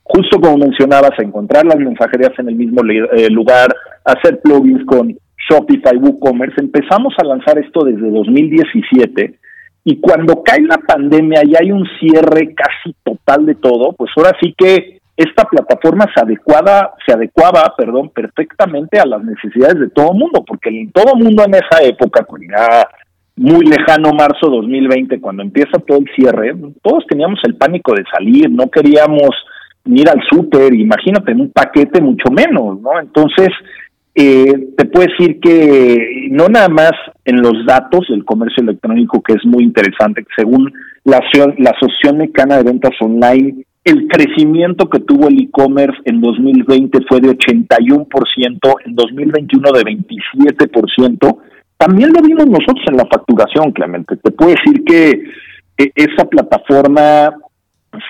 justo 0.03 0.41
como 0.41 0.57
mencionabas, 0.57 1.11
encontrar 1.19 1.65
las 1.65 1.77
mensajerías 1.77 2.37
en 2.37 2.49
el 2.49 2.55
mismo 2.55 2.81
eh, 2.83 3.29
lugar, 3.29 3.73
hacer 4.03 4.41
plugins 4.41 4.85
con 4.85 5.17
Shopify, 5.49 5.95
WooCommerce. 5.97 6.59
Empezamos 6.59 7.13
a 7.17 7.25
lanzar 7.25 7.57
esto 7.59 7.85
desde 7.85 8.09
2017 8.09 9.39
y 9.83 9.99
cuando 9.99 10.43
cae 10.43 10.61
la 10.61 10.77
pandemia 10.77 11.41
y 11.43 11.53
hay 11.59 11.71
un 11.71 11.85
cierre 11.99 12.53
casi 12.53 12.95
total 13.03 13.45
de 13.45 13.55
todo, 13.55 13.93
pues 13.93 14.11
ahora 14.15 14.31
sí 14.41 14.53
que 14.57 14.99
esta 15.17 15.43
plataforma 15.43 16.05
se 16.13 16.23
adecuaba, 16.23 16.93
se 17.05 17.13
adecuaba, 17.13 17.73
perdón, 17.77 18.09
perfectamente 18.09 18.99
a 18.99 19.05
las 19.05 19.23
necesidades 19.23 19.79
de 19.79 19.89
todo 19.89 20.13
mundo, 20.13 20.43
porque 20.45 20.69
en 20.69 20.91
todo 20.91 21.15
mundo 21.15 21.43
en 21.45 21.55
esa 21.55 21.83
época, 21.83 22.25
ya 22.49 22.87
muy 23.35 23.65
lejano 23.65 24.13
marzo 24.13 24.49
2020, 24.49 25.19
cuando 25.19 25.43
empieza 25.43 25.79
todo 25.85 25.99
el 25.99 26.09
cierre, 26.15 26.55
todos 26.81 27.05
teníamos 27.07 27.39
el 27.43 27.55
pánico 27.55 27.93
de 27.93 28.03
salir, 28.11 28.49
no 28.49 28.69
queríamos 28.69 29.29
ir 29.85 30.09
al 30.09 30.21
súper, 30.29 30.73
imagínate, 30.73 31.31
en 31.31 31.41
un 31.41 31.51
paquete 31.51 32.01
mucho 32.01 32.31
menos, 32.31 32.79
¿no? 32.81 32.99
Entonces, 32.99 33.49
eh, 34.13 34.73
te 34.77 34.85
puedo 34.85 35.07
decir 35.07 35.39
que 35.39 36.27
no 36.31 36.47
nada 36.49 36.67
más 36.67 36.91
en 37.23 37.41
los 37.41 37.65
datos 37.65 38.07
del 38.09 38.25
comercio 38.25 38.63
electrónico, 38.63 39.21
que 39.21 39.33
es 39.33 39.45
muy 39.45 39.63
interesante, 39.63 40.25
según 40.35 40.71
la, 41.05 41.21
la 41.57 41.71
Asociación 41.71 42.17
Mexicana 42.17 42.57
de 42.57 42.63
Ventas 42.63 42.91
Online, 42.99 43.63
el 43.83 44.07
crecimiento 44.07 44.89
que 44.89 44.99
tuvo 44.99 45.27
el 45.27 45.41
e-commerce 45.41 45.99
en 46.05 46.21
2020 46.21 46.99
fue 47.07 47.19
de 47.21 47.29
81%, 47.29 48.75
en 48.85 48.95
2021 48.95 49.71
de 49.71 49.81
27%. 49.81 51.37
También 51.77 52.11
lo 52.13 52.21
vimos 52.21 52.45
nosotros 52.45 52.85
en 52.87 52.97
la 52.97 53.07
facturación, 53.07 53.71
Clemente. 53.71 54.17
Te 54.17 54.31
puedo 54.31 54.51
decir 54.51 54.83
que 54.85 55.23
eh, 55.77 55.91
esa 55.95 56.25
plataforma 56.25 57.33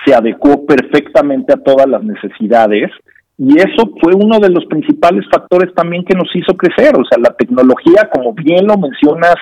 se 0.04 0.14
adecuó 0.14 0.66
perfectamente 0.66 1.54
a 1.54 1.62
todas 1.62 1.88
las 1.88 2.02
necesidades 2.02 2.90
y 3.44 3.58
eso 3.58 3.90
fue 4.00 4.14
uno 4.14 4.38
de 4.38 4.50
los 4.50 4.64
principales 4.66 5.24
factores 5.28 5.74
también 5.74 6.04
que 6.04 6.14
nos 6.14 6.30
hizo 6.32 6.56
crecer. 6.56 6.94
O 6.94 7.04
sea, 7.04 7.18
la 7.18 7.34
tecnología, 7.34 8.08
como 8.14 8.32
bien 8.34 8.68
lo 8.68 8.78
mencionas, 8.78 9.34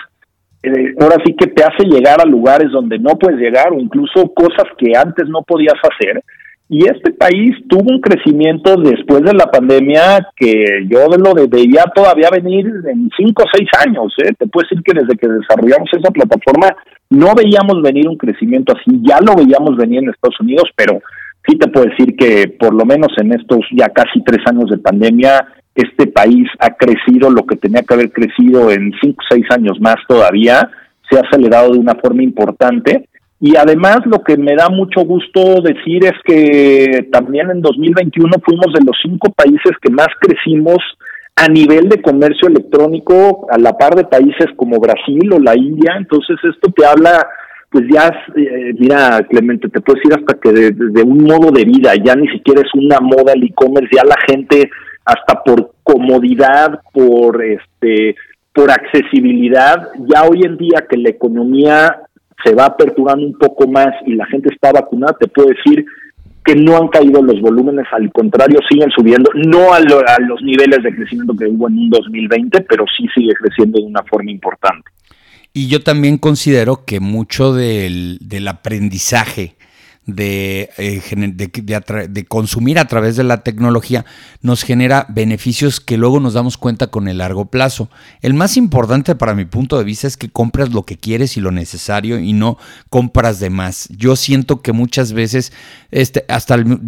eh, 0.63 0.95
ahora 0.99 1.17
sí 1.23 1.35
que 1.39 1.49
te 1.49 1.63
hace 1.63 1.85
llegar 1.85 2.19
a 2.19 2.25
lugares 2.25 2.71
donde 2.73 2.99
no 2.99 3.19
puedes 3.19 3.39
llegar 3.39 3.71
o 3.73 3.79
incluso 3.79 4.33
cosas 4.33 4.65
que 4.79 4.97
antes 4.97 5.29
no 5.29 5.43
podías 5.43 5.75
hacer. 5.83 6.23
Y 6.71 6.87
este 6.87 7.13
país 7.13 7.51
tuvo 7.69 7.93
un 7.93 8.01
crecimiento 8.01 8.75
después 8.77 9.21
de 9.21 9.35
la 9.35 9.51
pandemia 9.51 10.29
que 10.35 10.65
yo 10.89 11.07
lo 11.19 11.35
veía 11.47 11.85
todavía 11.95 12.31
venir 12.33 12.73
en 12.91 13.11
cinco 13.15 13.43
o 13.43 13.51
seis 13.53 13.69
años. 13.87 14.15
¿eh? 14.25 14.33
Te 14.39 14.47
puedo 14.47 14.67
decir 14.67 14.83
que 14.83 14.99
desde 14.99 15.19
que 15.19 15.29
desarrollamos 15.29 15.91
esa 15.93 16.11
plataforma 16.11 16.75
no 17.11 17.35
veíamos 17.35 17.83
venir 17.83 18.09
un 18.09 18.17
crecimiento 18.17 18.73
así. 18.73 18.99
Ya 19.03 19.19
lo 19.21 19.35
veíamos 19.35 19.77
venir 19.77 19.99
en 20.03 20.09
Estados 20.09 20.41
Unidos, 20.41 20.71
pero 20.75 21.03
sí 21.47 21.57
te 21.57 21.69
puedo 21.69 21.87
decir 21.87 22.17
que 22.17 22.49
por 22.49 22.75
lo 22.75 22.85
menos 22.85 23.09
en 23.19 23.33
estos 23.33 23.61
ya 23.77 23.89
casi 23.89 24.23
tres 24.25 24.41
años 24.47 24.71
de 24.71 24.79
pandemia, 24.79 25.47
este 25.75 26.07
país 26.07 26.49
ha 26.59 26.75
crecido 26.75 27.31
lo 27.31 27.45
que 27.47 27.57
tenía 27.57 27.83
que 27.83 27.95
haber 27.95 28.13
crecido 28.13 28.71
en 28.71 28.93
cinco 29.01 29.23
seis 29.29 29.47
años 29.51 29.81
más 29.81 29.97
todavía, 30.09 30.69
se 31.09 31.19
ha 31.19 31.23
acelerado 31.23 31.73
de 31.73 31.79
una 31.79 31.95
forma 31.95 32.23
importante. 32.23 33.09
Y 33.43 33.57
además 33.57 34.01
lo 34.05 34.23
que 34.23 34.37
me 34.37 34.55
da 34.55 34.69
mucho 34.69 35.01
gusto 35.01 35.63
decir 35.63 36.05
es 36.05 36.13
que 36.25 37.09
también 37.11 37.51
en 37.51 37.63
2021 37.63 38.31
fuimos 38.45 38.67
de 38.75 38.85
los 38.85 38.97
cinco 39.03 39.33
países 39.33 39.73
que 39.81 39.91
más 39.91 40.09
crecimos 40.21 40.79
a 41.37 41.49
nivel 41.49 41.89
de 41.89 42.03
comercio 42.03 42.49
electrónico, 42.49 43.47
a 43.51 43.57
la 43.57 43.73
par 43.73 43.95
de 43.95 44.05
países 44.05 44.47
como 44.57 44.79
Brasil 44.79 45.33
o 45.33 45.39
la 45.39 45.57
India. 45.57 45.95
Entonces 45.97 46.37
esto 46.43 46.71
te 46.71 46.85
habla 46.85 47.27
pues 47.71 47.85
ya, 47.89 48.11
eh, 48.37 48.75
mira, 48.77 49.25
Clemente, 49.29 49.69
te 49.69 49.81
puedes 49.81 50.03
decir 50.03 50.19
hasta 50.19 50.41
que 50.41 50.53
de, 50.73 51.03
un 51.03 51.23
modo 51.23 51.53
de 51.53 51.65
vida, 51.65 51.93
ya 52.05 52.17
ni 52.17 52.29
siquiera 52.29 52.63
es 52.63 52.75
una 52.75 52.99
moda 52.99 53.33
el 53.33 53.45
e-commerce, 53.45 53.95
ya 53.95 54.03
la 54.05 54.17
gente, 54.29 54.69
hasta 55.05 55.43
por 55.45 55.73
comodidad, 55.85 56.81
por 56.93 57.43
este, 57.45 58.17
por 58.53 58.73
accesibilidad, 58.73 59.89
ya 60.13 60.25
hoy 60.25 60.43
en 60.43 60.57
día 60.57 60.85
que 60.89 60.97
la 60.97 61.11
economía 61.11 62.01
se 62.45 62.55
va 62.55 62.67
aperturando 62.67 63.25
un 63.25 63.39
poco 63.39 63.69
más 63.69 63.95
y 64.05 64.15
la 64.15 64.27
gente 64.27 64.53
está 64.53 64.73
vacunada, 64.73 65.17
te 65.21 65.29
puedo 65.29 65.49
decir 65.49 65.85
que 66.45 66.57
no 66.57 66.77
han 66.77 66.89
caído 66.89 67.23
los 67.23 67.41
volúmenes, 67.41 67.87
al 67.93 68.11
contrario, 68.11 68.59
siguen 68.69 68.91
subiendo, 68.91 69.31
no 69.35 69.73
a, 69.73 69.77
a 69.77 70.21
los 70.21 70.43
niveles 70.43 70.83
de 70.83 70.93
crecimiento 70.93 71.37
que 71.37 71.47
hubo 71.47 71.69
en 71.69 71.79
un 71.79 71.91
2020, 71.91 72.63
pero 72.63 72.85
sí 72.97 73.07
sigue 73.15 73.35
creciendo 73.35 73.79
de 73.79 73.87
una 73.87 74.03
forma 74.11 74.33
importante. 74.33 74.90
Y 75.53 75.67
yo 75.69 75.83
también 75.83 76.19
considero 76.19 76.85
que 76.85 77.01
mucho 77.01 77.53
del, 77.53 78.19
del 78.21 78.47
aprendizaje 78.49 79.57
de, 80.07 80.71
eh, 80.79 82.09
de, 82.09 82.25
consumir 82.25 82.79
a 82.79 82.87
través 82.87 83.17
de 83.17 83.25
la 83.25 83.43
tecnología 83.43 84.05
nos 84.41 84.63
genera 84.63 85.07
beneficios 85.09 85.79
que 85.81 85.97
luego 85.97 86.21
nos 86.21 86.35
damos 86.35 86.57
cuenta 86.57 86.89
con 86.89 87.07
el 87.07 87.19
largo 87.19 87.47
plazo. 87.47 87.91
El 88.23 88.35
más 88.35 88.57
importante 88.57 89.15
para 89.15 89.35
mi 89.35 89.45
punto 89.45 89.79
de 89.79 89.85
vista 89.85 90.07
es 90.07 90.17
que 90.17 90.31
compras 90.31 90.73
lo 90.73 90.85
que 90.85 90.97
quieres 90.97 91.37
y 91.37 91.41
lo 91.41 91.51
necesario 91.51 92.19
y 92.19 92.33
no 92.33 92.57
compras 92.89 93.41
de 93.41 93.51
más. 93.51 93.89
Yo 93.91 94.17
siento 94.17 94.63
que 94.63 94.73
muchas 94.73 95.13
veces 95.13 95.53
este, 95.91 96.25
hasta, 96.29 96.55
el, 96.55 96.81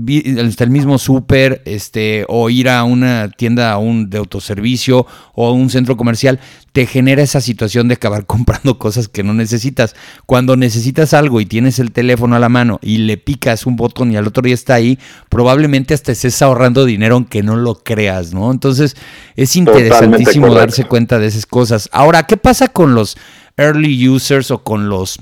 hasta 0.47 0.65
el 0.65 0.71
mismo 0.71 0.99
súper 0.99 1.63
este, 1.65 2.25
o 2.29 2.51
ir 2.51 2.69
a 2.69 2.83
una 2.85 3.31
tienda 3.31 3.77
un, 3.79 4.11
de 4.11 4.19
autoservicio 4.19 5.07
o 5.35 5.49
a 5.49 5.53
un 5.53 5.71
centro 5.71 5.97
comercial 5.97 6.41
te 6.73 6.87
genera 6.87 7.23
esa 7.23 7.41
situación 7.41 7.89
de 7.89 7.95
acabar 7.95 8.27
comprando 8.27 8.79
cosas 8.79 9.09
que 9.09 9.23
no 9.23 9.35
necesitas. 9.35 9.95
Cuando 10.27 10.57
necesitas 10.57 11.15
algo 11.15 11.41
y 11.41 11.47
tienes 11.47 11.79
el 11.79 11.93
teléfono 11.93 12.37
a 12.37 12.39
la 12.39 12.49
mano 12.49 12.79
y 12.83 12.99
le 13.07 13.17
picas 13.17 13.67
un 13.67 13.77
botón 13.77 14.13
y 14.13 14.17
al 14.17 14.27
otro 14.27 14.43
día 14.43 14.55
está 14.55 14.75
ahí, 14.75 14.99
probablemente 15.29 15.95
hasta 15.95 16.13
estés 16.13 16.41
ahorrando 16.43 16.85
dinero 16.85 17.17
aunque 17.17 17.43
no 17.43 17.57
lo 17.57 17.77
creas, 17.83 18.33
¿no? 18.33 18.51
Entonces 18.51 18.97
es 19.37 19.57
interesantísimo 19.57 20.55
darse 20.55 20.85
cuenta 20.85 21.19
de 21.19 21.27
esas 21.27 21.47
cosas. 21.47 21.89
Ahora, 21.93 22.25
¿qué 22.25 22.37
pasa 22.37 22.69
con 22.69 22.95
los 22.95 23.17
early 23.57 24.09
users 24.09 24.51
o 24.51 24.63
con 24.63 24.89
los 24.89 25.19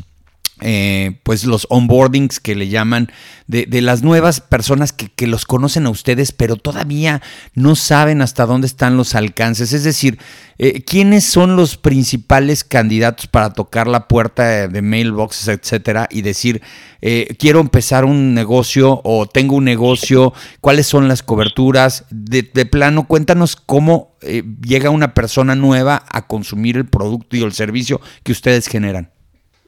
eh, 0.62 1.18
pues 1.22 1.44
los 1.44 1.66
onboardings 1.70 2.38
que 2.38 2.54
le 2.54 2.68
llaman 2.68 3.10
de, 3.46 3.66
las 3.80 4.02
nuevas 4.02 4.40
personas 4.40 4.92
que, 4.92 5.26
los 5.26 5.44
conocen 5.44 5.86
a 5.86 5.90
ustedes, 5.90 6.32
pero 6.32 6.56
todavía 6.56 7.22
no 7.54 7.74
saben 7.74 8.22
hasta 8.22 8.46
dónde 8.46 8.66
están 8.66 8.96
los 8.96 9.14
alcances. 9.14 9.72
Es 9.72 9.84
decir, 9.84 10.18
eh, 10.58 10.82
¿quiénes 10.82 11.24
son 11.24 11.56
los 11.56 11.76
principales 11.76 12.62
candidatos 12.62 13.26
para 13.26 13.52
tocar 13.52 13.86
la 13.88 14.06
puerta 14.06 14.68
de, 14.68 14.82
mailboxes, 14.82 15.48
etcétera, 15.48 16.08
y 16.10 16.22
decir, 16.22 16.62
eh, 17.00 17.34
quiero 17.38 17.60
empezar 17.60 18.04
un 18.04 18.34
negocio 18.34 19.00
o 19.04 19.26
tengo 19.26 19.56
un 19.56 19.64
negocio, 19.64 20.32
cuáles 20.60 20.86
son 20.86 21.08
las 21.08 21.22
coberturas? 21.22 22.04
De, 22.10 22.42
plano, 22.66 23.06
cuéntanos 23.08 23.56
cómo 23.56 24.16
llega 24.62 24.90
una 24.90 25.14
persona 25.14 25.54
nueva 25.54 26.04
a 26.08 26.26
consumir 26.26 26.76
el 26.76 26.86
producto 26.86 27.36
y 27.36 27.42
el 27.42 27.52
servicio 27.52 28.00
que 28.22 28.32
ustedes 28.32 28.68
generan. 28.68 29.10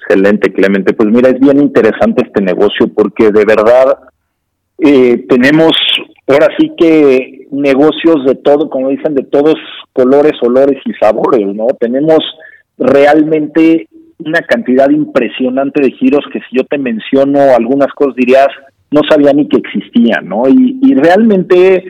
Excelente, 0.03 0.53
Clemente. 0.53 0.93
Pues 0.95 1.09
mira, 1.11 1.31
es 1.31 1.41
bien 1.41 1.61
interesante 1.61 2.25
este 2.27 2.43
negocio 2.43 2.89
porque 2.95 3.31
de 3.31 3.45
verdad 3.45 3.99
Eh, 4.85 5.27
tenemos 5.29 5.71
ahora 6.27 6.49
sí 6.59 6.73
que 6.77 7.47
negocios 7.53 8.25
de 8.27 8.35
todo, 8.35 8.69
como 8.69 8.89
dicen, 8.89 9.15
de 9.15 9.23
todos 9.23 9.55
colores, 9.93 10.33
olores 10.43 10.81
y 10.85 10.93
sabores, 10.95 11.47
¿no? 11.55 11.67
Tenemos 11.79 12.19
realmente 12.79 13.87
una 14.19 14.41
cantidad 14.41 14.91
impresionante 14.91 15.83
de 15.83 15.93
giros 15.93 16.25
que 16.33 16.41
si 16.41 16.57
yo 16.57 16.65
te 16.65 16.79
menciono 16.79 17.39
algunas 17.55 17.93
cosas 17.95 18.17
dirías, 18.17 18.49
no 18.91 19.03
sabía 19.09 19.33
ni 19.33 19.47
que 19.47 19.59
existían, 19.59 20.27
¿no? 20.27 20.49
Y, 20.49 20.79
y 20.83 20.95
realmente, 20.95 21.85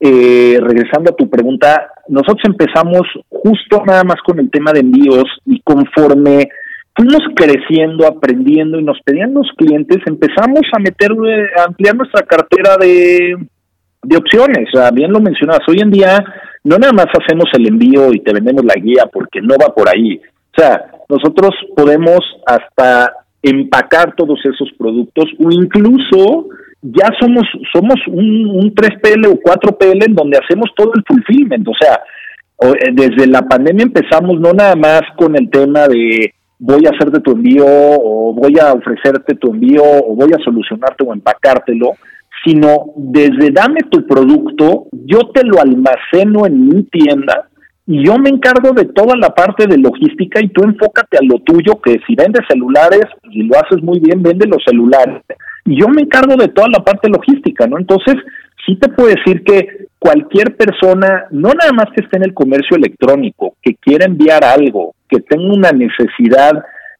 eh, 0.00 0.58
regresando 0.60 1.10
a 1.10 1.16
tu 1.16 1.28
pregunta, 1.28 1.90
nosotros 2.08 2.44
empezamos 2.46 3.02
justo 3.28 3.82
nada 3.84 4.04
más 4.04 4.22
con 4.24 4.38
el 4.38 4.48
tema 4.48 4.72
de 4.72 4.80
envíos 4.80 5.28
y 5.44 5.60
conforme 5.60 6.48
fuimos 6.98 7.22
creciendo, 7.36 8.06
aprendiendo 8.06 8.78
y 8.78 8.84
nos 8.84 9.00
pedían 9.04 9.32
los 9.32 9.48
clientes, 9.56 9.98
empezamos 10.04 10.62
a 10.72 10.80
meter, 10.80 11.12
a 11.56 11.64
ampliar 11.64 11.94
nuestra 11.96 12.26
cartera 12.26 12.76
de, 12.76 13.36
de 14.02 14.16
opciones. 14.16 14.68
O 14.74 14.78
sea, 14.78 14.90
bien 14.90 15.12
lo 15.12 15.20
mencionabas, 15.20 15.66
hoy 15.68 15.78
en 15.80 15.90
día 15.90 16.22
no 16.64 16.76
nada 16.76 16.92
más 16.92 17.06
hacemos 17.06 17.46
el 17.54 17.68
envío 17.68 18.12
y 18.12 18.20
te 18.20 18.32
vendemos 18.32 18.64
la 18.64 18.74
guía 18.74 19.04
porque 19.12 19.40
no 19.40 19.54
va 19.54 19.72
por 19.72 19.88
ahí. 19.88 20.20
O 20.56 20.60
sea, 20.60 20.86
nosotros 21.08 21.50
podemos 21.76 22.20
hasta 22.44 23.12
empacar 23.42 24.16
todos 24.16 24.40
esos 24.44 24.68
productos 24.76 25.26
o 25.38 25.50
incluso 25.52 26.48
ya 26.82 27.08
somos 27.20 27.44
somos 27.72 27.94
un, 28.08 28.46
un 28.46 28.74
3PL 28.74 29.26
o 29.28 29.38
4PL 29.38 30.06
en 30.06 30.14
donde 30.14 30.38
hacemos 30.38 30.70
todo 30.76 30.92
el 30.94 31.04
fulfillment, 31.06 31.66
o 31.68 31.72
sea, 31.80 32.00
eh, 32.60 32.90
desde 32.92 33.28
la 33.28 33.42
pandemia 33.42 33.84
empezamos 33.84 34.40
no 34.40 34.52
nada 34.52 34.74
más 34.74 35.02
con 35.16 35.36
el 35.36 35.48
tema 35.48 35.86
de 35.86 36.34
voy 36.58 36.86
a 36.86 36.90
hacerte 36.90 37.20
tu 37.20 37.32
envío 37.32 37.64
o 37.66 38.34
voy 38.34 38.54
a 38.60 38.72
ofrecerte 38.72 39.34
tu 39.34 39.52
envío 39.52 39.82
o 39.82 40.14
voy 40.14 40.30
a 40.32 40.42
solucionarte 40.44 41.04
o 41.04 41.12
empacártelo, 41.12 41.92
sino 42.44 42.92
desde 42.96 43.50
dame 43.50 43.80
tu 43.90 44.06
producto, 44.06 44.86
yo 44.92 45.18
te 45.32 45.44
lo 45.44 45.60
almaceno 45.60 46.46
en 46.46 46.68
mi 46.68 46.82
tienda 46.84 47.48
y 47.86 48.04
yo 48.04 48.18
me 48.18 48.28
encargo 48.28 48.72
de 48.72 48.84
toda 48.84 49.16
la 49.16 49.30
parte 49.30 49.66
de 49.66 49.78
logística 49.78 50.42
y 50.42 50.48
tú 50.48 50.62
enfócate 50.62 51.16
a 51.16 51.24
lo 51.24 51.38
tuyo, 51.40 51.80
que 51.82 51.98
si 52.06 52.14
vendes 52.14 52.42
celulares 52.46 53.06
y 53.30 53.44
lo 53.44 53.56
haces 53.56 53.82
muy 53.82 53.98
bien, 53.98 54.22
vende 54.22 54.46
los 54.46 54.62
celulares. 54.62 55.22
Y 55.64 55.80
yo 55.80 55.88
me 55.88 56.02
encargo 56.02 56.36
de 56.36 56.48
toda 56.48 56.68
la 56.68 56.84
parte 56.84 57.08
logística, 57.08 57.66
¿no? 57.66 57.78
Entonces, 57.78 58.16
sí 58.66 58.76
te 58.76 58.90
puedo 58.90 59.08
decir 59.08 59.42
que 59.42 59.87
cualquier 59.98 60.56
persona, 60.56 61.26
no 61.30 61.50
nada 61.50 61.72
más 61.72 61.86
que 61.94 62.02
esté 62.02 62.16
en 62.16 62.24
el 62.24 62.34
comercio 62.34 62.76
electrónico, 62.76 63.54
que 63.62 63.74
quiera 63.74 64.06
enviar 64.06 64.44
algo, 64.44 64.94
que 65.08 65.20
tenga 65.20 65.52
una 65.52 65.72
necesidad 65.72 66.52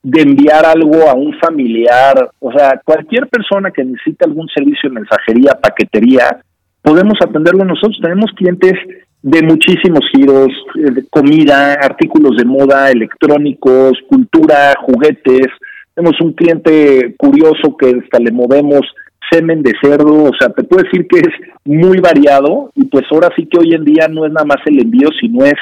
de 0.03 0.23
enviar 0.23 0.65
algo 0.65 1.09
a 1.09 1.15
un 1.15 1.39
familiar, 1.39 2.31
o 2.39 2.53
sea, 2.53 2.81
cualquier 2.85 3.29
persona 3.29 3.71
que 3.71 3.85
necesite 3.85 4.25
algún 4.25 4.49
servicio 4.49 4.89
de 4.89 4.97
mensajería, 4.97 5.59
paquetería, 5.61 6.39
podemos 6.83 7.19
atenderlo 7.21 7.65
nosotros. 7.65 7.99
Tenemos 8.01 8.31
clientes 8.37 8.75
de 9.23 9.43
muchísimos 9.43 10.01
giros, 10.13 10.49
eh, 10.77 11.03
comida, 11.11 11.75
artículos 11.75 12.37
de 12.37 12.45
moda, 12.45 12.91
electrónicos, 12.91 13.99
cultura, 14.09 14.75
juguetes. 14.81 15.49
Tenemos 15.95 16.21
un 16.21 16.33
cliente 16.33 17.15
curioso 17.19 17.77
que 17.77 18.01
hasta 18.03 18.21
le 18.21 18.31
movemos 18.31 18.83
semen 19.31 19.63
de 19.63 19.73
cerdo, 19.83 20.25
o 20.25 20.31
sea, 20.39 20.51
te 20.51 20.65
puedo 20.65 20.85
decir 20.85 21.07
que 21.09 21.21
es 21.21 21.35
muy 21.65 21.99
variado 21.99 22.71
y 22.75 22.85
pues 22.85 23.05
ahora 23.11 23.31
sí 23.37 23.47
que 23.47 23.59
hoy 23.59 23.75
en 23.75 23.85
día 23.85 24.09
no 24.09 24.27
es 24.27 24.33
nada 24.33 24.47
más 24.47 24.59
el 24.67 24.81
envío, 24.81 25.09
sino 25.21 25.45
es 25.45 25.55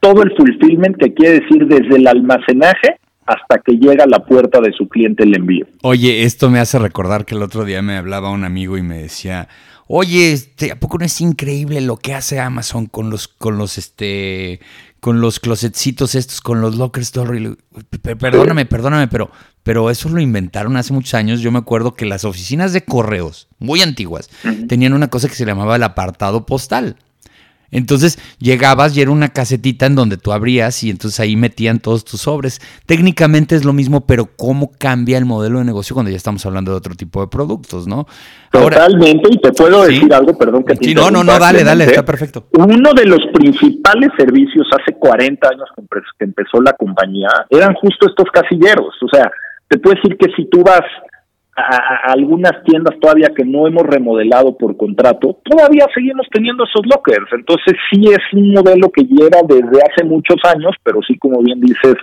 todo 0.00 0.22
el 0.22 0.34
fulfillment 0.36 0.96
que 0.96 1.12
quiere 1.12 1.40
decir 1.40 1.66
desde 1.66 1.96
el 1.96 2.06
almacenaje 2.06 2.96
hasta 3.26 3.60
que 3.64 3.76
llega 3.76 4.04
a 4.04 4.08
la 4.08 4.24
puerta 4.24 4.60
de 4.60 4.72
su 4.72 4.88
cliente 4.88 5.24
el 5.24 5.36
envío. 5.36 5.66
Oye, 5.82 6.24
esto 6.24 6.50
me 6.50 6.58
hace 6.58 6.78
recordar 6.78 7.24
que 7.24 7.34
el 7.34 7.42
otro 7.42 7.64
día 7.64 7.80
me 7.82 7.96
hablaba 7.96 8.30
un 8.30 8.44
amigo 8.44 8.76
y 8.76 8.82
me 8.82 8.98
decía, 8.98 9.48
Oye, 9.92 10.30
este, 10.30 10.70
¿a 10.70 10.78
poco 10.78 10.98
no 10.98 11.04
es 11.04 11.20
increíble 11.20 11.80
lo 11.80 11.96
que 11.96 12.14
hace 12.14 12.38
Amazon 12.38 12.86
con 12.86 13.10
los, 13.10 13.26
con 13.26 13.58
los, 13.58 13.76
este, 13.76 14.60
con 15.00 15.20
los 15.20 15.40
closetcitos 15.40 16.14
estos, 16.14 16.40
con 16.40 16.60
los 16.60 16.76
lockers? 16.76 17.10
Perdóname, 18.00 18.66
perdóname, 18.66 19.08
pero, 19.08 19.32
pero 19.64 19.90
eso 19.90 20.08
lo 20.08 20.20
inventaron 20.20 20.76
hace 20.76 20.92
muchos 20.92 21.14
años. 21.14 21.40
Yo 21.40 21.50
me 21.50 21.58
acuerdo 21.58 21.94
que 21.94 22.04
las 22.04 22.24
oficinas 22.24 22.72
de 22.72 22.84
correos, 22.84 23.48
muy 23.58 23.82
antiguas, 23.82 24.30
tenían 24.68 24.92
una 24.92 25.10
cosa 25.10 25.28
que 25.28 25.34
se 25.34 25.44
llamaba 25.44 25.74
el 25.74 25.82
apartado 25.82 26.46
postal. 26.46 26.96
Entonces 27.70 28.18
llegabas 28.38 28.96
y 28.96 29.02
era 29.02 29.10
una 29.10 29.28
casetita 29.28 29.86
en 29.86 29.94
donde 29.94 30.16
tú 30.16 30.32
abrías 30.32 30.82
y 30.82 30.90
entonces 30.90 31.20
ahí 31.20 31.36
metían 31.36 31.78
todos 31.78 32.04
tus 32.04 32.22
sobres. 32.22 32.60
Técnicamente 32.86 33.54
es 33.54 33.64
lo 33.64 33.72
mismo, 33.72 34.06
pero 34.06 34.28
¿cómo 34.36 34.72
cambia 34.78 35.18
el 35.18 35.24
modelo 35.24 35.58
de 35.58 35.64
negocio 35.64 35.94
cuando 35.94 36.10
ya 36.10 36.16
estamos 36.16 36.44
hablando 36.46 36.72
de 36.72 36.78
otro 36.78 36.94
tipo 36.94 37.20
de 37.20 37.28
productos, 37.28 37.86
no? 37.86 38.06
Totalmente, 38.50 39.28
y 39.30 39.38
te 39.38 39.52
puedo 39.52 39.84
decir 39.84 40.12
algo, 40.12 40.36
perdón 40.36 40.64
que 40.64 40.76
sí, 40.76 40.94
No, 40.94 41.10
no, 41.10 41.22
no, 41.22 41.38
dale, 41.38 41.62
dale, 41.62 41.84
está 41.84 42.04
perfecto. 42.04 42.48
Uno 42.52 42.92
de 42.92 43.06
los 43.06 43.20
principales 43.32 44.10
servicios 44.18 44.66
hace 44.72 44.98
40 44.98 45.48
años 45.48 45.68
que 46.18 46.24
empezó 46.24 46.60
la 46.60 46.72
compañía 46.72 47.28
eran 47.48 47.74
justo 47.74 48.08
estos 48.08 48.26
casilleros. 48.32 48.94
O 49.02 49.08
sea, 49.08 49.30
te 49.68 49.78
puedo 49.78 49.96
decir 49.96 50.16
que 50.18 50.32
si 50.36 50.48
tú 50.48 50.62
vas 50.62 50.82
a, 51.60 52.12
algunas 52.12 52.62
tiendas 52.64 52.98
todavía 53.00 53.30
que 53.36 53.44
no 53.44 53.66
hemos 53.66 53.84
remodelado 53.84 54.56
por 54.56 54.76
contrato, 54.76 55.38
todavía 55.44 55.86
seguimos 55.94 56.26
teniendo 56.32 56.64
esos 56.64 56.86
lockers. 56.86 57.26
Entonces 57.32 57.74
sí 57.90 58.02
es 58.08 58.20
un 58.32 58.52
modelo 58.52 58.90
que 58.90 59.04
lleva 59.04 59.40
desde 59.46 59.82
hace 59.82 60.04
muchos 60.04 60.36
años, 60.44 60.74
pero 60.82 61.00
sí, 61.06 61.16
como 61.18 61.42
bien 61.42 61.60
dices, 61.60 61.94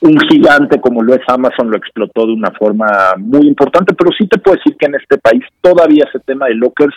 un 0.00 0.18
gigante 0.28 0.80
como 0.80 1.02
lo 1.02 1.14
es 1.14 1.22
Amazon 1.26 1.70
lo 1.70 1.76
explotó 1.76 2.26
de 2.26 2.34
una 2.34 2.50
forma 2.52 2.86
muy 3.18 3.46
importante, 3.46 3.94
pero 3.94 4.10
sí 4.16 4.26
te 4.26 4.38
puedo 4.38 4.56
decir 4.56 4.76
que 4.78 4.86
en 4.86 4.96
este 4.96 5.18
país 5.18 5.42
todavía 5.60 6.04
ese 6.08 6.20
tema 6.24 6.46
de 6.46 6.54
lockers 6.54 6.94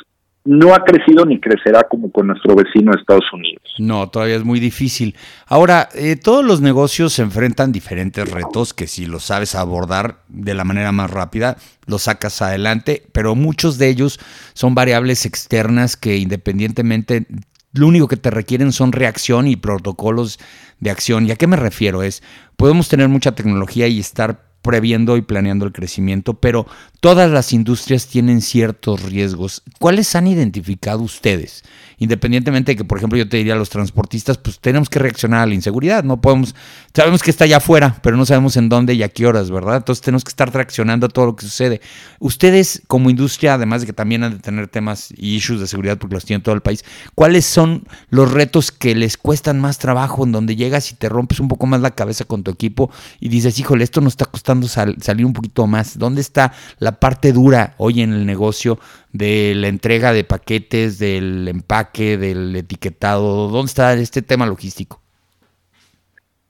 no 0.49 0.73
ha 0.73 0.83
crecido 0.83 1.25
ni 1.25 1.39
crecerá 1.39 1.83
como 1.87 2.11
con 2.11 2.25
nuestro 2.25 2.55
vecino 2.55 2.91
Estados 2.91 3.31
Unidos. 3.31 3.61
No, 3.77 4.09
todavía 4.09 4.35
es 4.35 4.43
muy 4.43 4.59
difícil. 4.59 5.15
Ahora, 5.45 5.89
eh, 5.93 6.15
todos 6.15 6.43
los 6.43 6.59
negocios 6.59 7.13
se 7.13 7.21
enfrentan 7.21 7.71
diferentes 7.71 8.27
retos 8.27 8.73
que 8.73 8.87
si 8.87 9.05
los 9.05 9.25
sabes 9.25 9.53
abordar 9.53 10.23
de 10.27 10.55
la 10.55 10.63
manera 10.63 10.91
más 10.91 11.11
rápida, 11.11 11.57
los 11.85 12.03
sacas 12.03 12.41
adelante, 12.41 13.03
pero 13.11 13.35
muchos 13.35 13.77
de 13.77 13.89
ellos 13.89 14.19
son 14.53 14.73
variables 14.73 15.27
externas 15.27 15.95
que 15.95 16.17
independientemente 16.17 17.27
lo 17.73 17.85
único 17.85 18.07
que 18.07 18.17
te 18.17 18.31
requieren 18.31 18.71
son 18.71 18.91
reacción 18.91 19.45
y 19.45 19.55
protocolos 19.55 20.39
de 20.79 20.89
acción. 20.89 21.27
¿Y 21.27 21.31
a 21.31 21.35
qué 21.35 21.45
me 21.45 21.57
refiero? 21.57 22.01
Es, 22.01 22.23
podemos 22.57 22.89
tener 22.89 23.07
mucha 23.07 23.35
tecnología 23.35 23.87
y 23.87 23.99
estar 23.99 24.49
previendo 24.61 25.15
y 25.15 25.21
planeando 25.21 25.65
el 25.65 25.71
crecimiento, 25.71 26.35
pero 26.35 26.65
todas 26.99 27.31
las 27.31 27.53
industrias 27.53 28.07
tienen 28.07 28.41
ciertos 28.41 29.03
riesgos. 29.03 29.63
¿Cuáles 29.79 30.15
han 30.15 30.27
identificado 30.27 31.01
ustedes? 31.01 31.63
Independientemente 31.97 32.71
de 32.71 32.75
que, 32.77 32.85
por 32.85 32.97
ejemplo, 32.97 33.17
yo 33.17 33.27
te 33.27 33.37
diría 33.37 33.53
a 33.53 33.57
los 33.57 33.69
transportistas, 33.69 34.37
pues 34.37 34.59
tenemos 34.59 34.89
que 34.89 34.99
reaccionar 34.99 35.41
a 35.41 35.45
la 35.45 35.53
inseguridad, 35.53 36.03
no 36.03 36.21
podemos, 36.21 36.55
sabemos 36.93 37.21
que 37.21 37.31
está 37.31 37.43
allá 37.43 37.57
afuera, 37.57 37.97
pero 38.01 38.15
no 38.15 38.25
sabemos 38.25 38.55
en 38.57 38.69
dónde 38.69 38.93
y 38.93 39.03
a 39.03 39.09
qué 39.09 39.25
horas, 39.27 39.51
¿verdad? 39.51 39.77
Entonces 39.77 40.01
tenemos 40.01 40.23
que 40.23 40.29
estar 40.29 40.53
reaccionando 40.53 41.07
a 41.07 41.09
todo 41.09 41.25
lo 41.25 41.35
que 41.35 41.45
sucede. 41.45 41.81
Ustedes 42.19 42.81
como 42.87 43.09
industria, 43.09 43.55
además 43.55 43.81
de 43.81 43.87
que 43.87 43.93
también 43.93 44.23
han 44.23 44.33
de 44.33 44.39
tener 44.39 44.67
temas 44.67 45.13
y 45.15 45.35
issues 45.35 45.59
de 45.59 45.67
seguridad 45.67 45.97
porque 45.97 46.15
los 46.15 46.25
tienen 46.25 46.41
todo 46.41 46.55
el 46.55 46.61
país, 46.61 46.83
¿cuáles 47.15 47.45
son 47.45 47.85
los 48.09 48.31
retos 48.31 48.71
que 48.71 48.95
les 48.95 49.17
cuestan 49.17 49.59
más 49.59 49.77
trabajo 49.77 50.23
en 50.25 50.31
donde 50.31 50.55
llegas 50.55 50.91
y 50.91 50.95
te 50.95 51.09
rompes 51.09 51.39
un 51.39 51.47
poco 51.47 51.67
más 51.67 51.81
la 51.81 51.91
cabeza 51.91 52.25
con 52.25 52.43
tu 52.43 52.51
equipo 52.51 52.91
y 53.19 53.29
dices, 53.29 53.59
híjole, 53.59 53.83
esto 53.83 54.01
nos 54.01 54.13
está 54.13 54.25
costando 54.25 54.67
salir 54.67 55.25
un 55.25 55.33
poquito 55.33 55.67
más? 55.67 55.97
¿Dónde 55.97 56.21
está 56.21 56.53
la 56.79 56.88
parte 56.93 57.33
dura 57.33 57.73
hoy 57.77 58.01
en 58.01 58.13
el 58.13 58.25
negocio 58.25 58.79
de 59.11 59.53
la 59.55 59.67
entrega 59.67 60.13
de 60.13 60.23
paquetes, 60.23 60.99
del 60.99 61.47
empaque, 61.47 62.17
del 62.17 62.55
etiquetado? 62.55 63.49
¿Dónde 63.49 63.69
está 63.69 63.93
este 63.93 64.21
tema 64.21 64.45
logístico? 64.45 65.01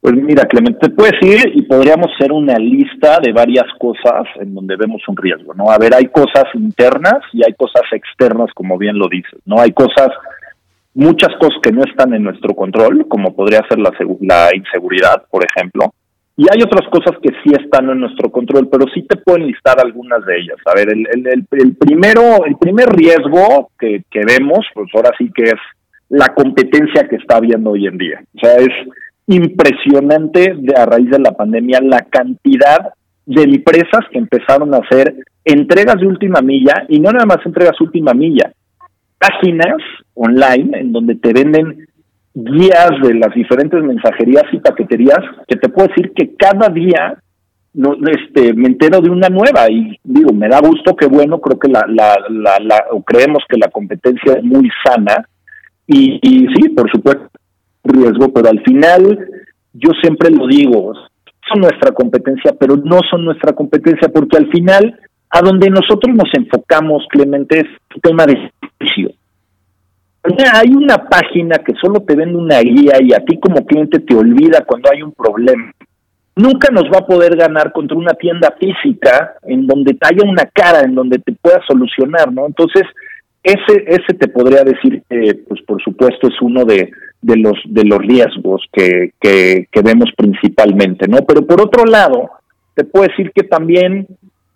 Pues 0.01 0.15
mira, 0.15 0.45
Clemente, 0.45 0.87
te 0.87 0.95
puedes 0.95 1.21
ir 1.21 1.51
y 1.55 1.63
podríamos 1.63 2.07
hacer 2.15 2.31
una 2.31 2.57
lista 2.57 3.17
de 3.21 3.33
varias 3.33 3.65
cosas 3.77 4.27
en 4.39 4.55
donde 4.55 4.77
vemos 4.77 5.01
un 5.09 5.17
riesgo, 5.17 5.53
¿no? 5.53 5.69
A 5.69 5.77
ver, 5.77 5.93
hay 5.93 6.07
cosas 6.07 6.45
internas 6.53 7.19
y 7.33 7.43
hay 7.45 7.53
cosas 7.53 7.83
externas, 7.91 8.49
como 8.55 8.77
bien 8.77 8.97
lo 8.97 9.09
dices, 9.09 9.41
¿no? 9.45 9.59
Hay 9.59 9.73
cosas, 9.73 10.09
muchas 10.93 11.35
cosas 11.37 11.59
que 11.61 11.73
no 11.73 11.83
están 11.83 12.13
en 12.13 12.23
nuestro 12.23 12.55
control, 12.55 13.07
como 13.09 13.35
podría 13.35 13.61
ser 13.67 13.79
la, 13.79 13.91
la 14.21 14.55
inseguridad, 14.55 15.23
por 15.29 15.43
ejemplo, 15.45 15.93
y 16.39 16.45
hay 16.49 16.63
otras 16.63 16.87
cosas 16.89 17.19
que 17.21 17.31
sí 17.43 17.51
están 17.51 17.89
en 17.89 17.99
nuestro 17.99 18.31
control, 18.31 18.69
pero 18.71 18.85
sí 18.93 19.01
te 19.01 19.17
pueden 19.17 19.47
listar 19.47 19.75
algunas 19.77 20.25
de 20.25 20.37
ellas. 20.37 20.55
A 20.67 20.73
ver, 20.73 20.87
el, 20.89 21.05
el, 21.05 21.75
primero, 21.75 22.45
el 22.45 22.55
primer 22.55 22.87
riesgo 22.87 23.71
que, 23.77 24.03
que 24.09 24.21
vemos, 24.25 24.65
pues 24.73 24.87
ahora 24.95 25.11
sí 25.17 25.29
que 25.35 25.43
es 25.43 25.59
la 26.07 26.29
competencia 26.29 27.09
que 27.09 27.17
está 27.17 27.35
habiendo 27.35 27.71
hoy 27.71 27.87
en 27.87 27.97
día. 27.97 28.23
O 28.37 28.39
sea, 28.39 28.55
es 28.55 28.69
impresionante 29.27 30.53
de, 30.57 30.75
a 30.77 30.85
raíz 30.85 31.09
de 31.09 31.19
la 31.19 31.33
pandemia 31.33 31.81
la 31.81 32.03
cantidad 32.09 32.93
de 33.25 33.43
empresas 33.43 34.05
que 34.09 34.19
empezaron 34.19 34.73
a 34.73 34.77
hacer 34.77 35.13
entregas 35.43 35.97
de 35.99 36.07
última 36.07 36.39
milla 36.39 36.85
y 36.87 37.01
no 37.01 37.11
nada 37.11 37.25
más 37.25 37.45
entregas 37.45 37.81
última 37.81 38.13
milla, 38.13 38.49
páginas 39.17 39.75
online 40.13 40.79
en 40.79 40.93
donde 40.93 41.15
te 41.15 41.33
venden 41.33 41.88
guías 42.33 42.91
de 43.01 43.15
las 43.15 43.33
diferentes 43.33 43.81
mensajerías 43.83 44.43
y 44.51 44.59
paqueterías 44.59 45.19
que 45.47 45.55
te 45.55 45.69
puedo 45.69 45.87
decir 45.87 46.11
que 46.15 46.35
cada 46.35 46.69
día 46.69 47.17
no, 47.73 47.95
este, 48.11 48.53
me 48.53 48.67
entero 48.67 49.01
de 49.01 49.09
una 49.09 49.29
nueva 49.29 49.69
y 49.69 49.97
digo, 50.03 50.33
me 50.33 50.47
da 50.47 50.59
gusto 50.59 50.95
que 50.95 51.05
bueno, 51.05 51.39
creo 51.39 51.59
que 51.59 51.69
la, 51.69 51.85
la, 51.87 52.17
la, 52.59 52.85
o 52.91 53.03
creemos 53.03 53.43
que 53.47 53.57
la 53.57 53.69
competencia 53.69 54.33
es 54.33 54.43
muy 54.43 54.69
sana 54.83 55.27
y, 55.87 56.19
y 56.21 56.47
sí, 56.55 56.69
por 56.69 56.89
supuesto, 56.91 57.29
riesgo, 57.83 58.31
pero 58.33 58.49
al 58.49 58.61
final 58.63 59.19
yo 59.73 59.91
siempre 60.01 60.29
lo 60.31 60.47
digo, 60.47 60.93
son 61.47 61.61
nuestra 61.61 61.91
competencia, 61.91 62.53
pero 62.59 62.75
no 62.77 62.99
son 63.09 63.25
nuestra 63.25 63.53
competencia 63.53 64.09
porque 64.09 64.37
al 64.37 64.49
final 64.49 64.99
a 65.31 65.41
donde 65.41 65.69
nosotros 65.69 66.15
nos 66.15 66.29
enfocamos, 66.33 67.05
Clemente, 67.09 67.59
es 67.59 67.67
el 67.95 68.01
tema 68.01 68.25
de 68.25 68.51
servicio. 68.79 69.11
Hay 70.23 70.69
una 70.69 71.07
página 71.07 71.59
que 71.59 71.73
solo 71.81 72.01
te 72.01 72.15
vende 72.15 72.37
una 72.37 72.59
guía 72.59 72.97
y 73.01 73.13
a 73.13 73.23
ti 73.23 73.39
como 73.39 73.65
cliente 73.65 73.99
te 73.99 74.15
olvida 74.15 74.65
cuando 74.65 74.89
hay 74.91 75.01
un 75.01 75.13
problema 75.13 75.73
nunca 76.39 76.69
nos 76.71 76.85
va 76.85 76.99
a 76.99 77.05
poder 77.05 77.35
ganar 77.35 77.71
contra 77.71 77.97
una 77.97 78.13
tienda 78.13 78.55
física 78.59 79.35
en 79.43 79.67
donde 79.67 79.97
haya 80.01 80.23
una 80.23 80.45
cara, 80.45 80.81
en 80.81 80.95
donde 80.95 81.19
te 81.19 81.33
pueda 81.33 81.61
solucionar, 81.67 82.31
¿no? 82.31 82.45
Entonces, 82.47 82.83
ese, 83.43 83.83
ese 83.87 84.13
te 84.17 84.27
podría 84.27 84.63
decir 84.63 85.03
pues 85.47 85.61
por 85.65 85.81
supuesto, 85.81 86.27
es 86.27 86.41
uno 86.41 86.65
de, 86.65 86.91
de 87.21 87.37
los 87.37 87.57
de 87.65 87.83
los 87.85 87.99
riesgos 87.99 88.65
que, 88.71 89.11
que, 89.19 89.67
que 89.71 89.81
vemos 89.81 90.09
principalmente, 90.17 91.07
¿no? 91.07 91.19
Pero 91.27 91.45
por 91.45 91.61
otro 91.61 91.85
lado, 91.85 92.29
te 92.73 92.83
puedo 92.83 93.07
decir 93.07 93.31
que 93.33 93.43
también 93.43 94.07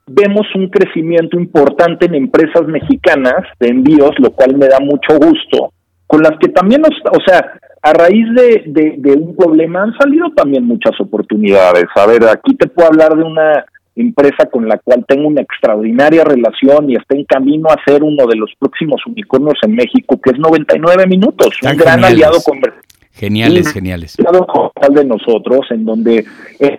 vemos 0.07 0.45
un 0.55 0.69
crecimiento 0.69 1.39
importante 1.39 2.05
en 2.05 2.15
empresas 2.15 2.67
mexicanas 2.67 3.45
de 3.59 3.69
envíos, 3.69 4.11
lo 4.19 4.31
cual 4.31 4.57
me 4.57 4.67
da 4.67 4.79
mucho 4.79 5.17
gusto, 5.17 5.71
con 6.07 6.21
las 6.21 6.37
que 6.39 6.49
también, 6.49 6.81
nos, 6.81 6.91
o 7.11 7.21
sea, 7.25 7.53
a 7.81 7.93
raíz 7.93 8.25
de, 8.33 8.95
de, 8.97 9.11
un 9.13 9.35
problema 9.35 9.83
han 9.83 9.93
salido 9.97 10.29
también 10.35 10.65
muchas 10.65 10.99
oportunidades. 10.99 11.85
A 11.95 12.05
ver, 12.05 12.23
aquí 12.25 12.55
te 12.55 12.67
puedo 12.67 12.87
hablar 12.87 13.15
de 13.15 13.23
una 13.23 13.65
empresa 13.95 14.45
con 14.49 14.67
la 14.67 14.77
cual 14.77 15.05
tengo 15.07 15.27
una 15.27 15.41
extraordinaria 15.41 16.23
relación 16.23 16.89
y 16.89 16.95
está 16.95 17.15
en 17.15 17.25
camino 17.25 17.69
a 17.69 17.77
ser 17.85 18.03
uno 18.03 18.25
de 18.25 18.35
los 18.37 18.51
próximos 18.57 19.01
unicornios 19.05 19.55
en 19.63 19.75
México, 19.75 20.19
que 20.21 20.31
es 20.31 20.39
99 20.39 21.07
minutos, 21.07 21.59
un 21.61 21.77
gran 21.77 22.03
aliado 22.03 22.39
comercial. 22.41 22.81
Geniales, 23.11 23.71
geniales. 23.71 24.17
Aliado 24.19 24.71
de 24.89 25.05
nosotros, 25.05 25.67
en 25.69 25.85
donde 25.85 26.25
eh, 26.59 26.75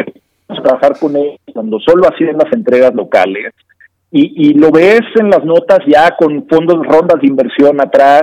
trabajar 0.46 0.98
con 0.98 1.16
ellos 1.16 1.38
cuando 1.52 1.78
solo 1.80 2.08
hacían 2.08 2.36
las 2.36 2.52
entregas 2.52 2.94
locales. 2.94 3.52
Y, 4.10 4.48
y 4.48 4.54
lo 4.54 4.70
ves 4.70 5.02
en 5.16 5.30
las 5.30 5.44
notas 5.44 5.80
ya 5.86 6.14
con 6.16 6.46
fondos, 6.48 6.86
rondas 6.86 7.20
de 7.20 7.26
inversión 7.26 7.80
atrás, 7.80 8.22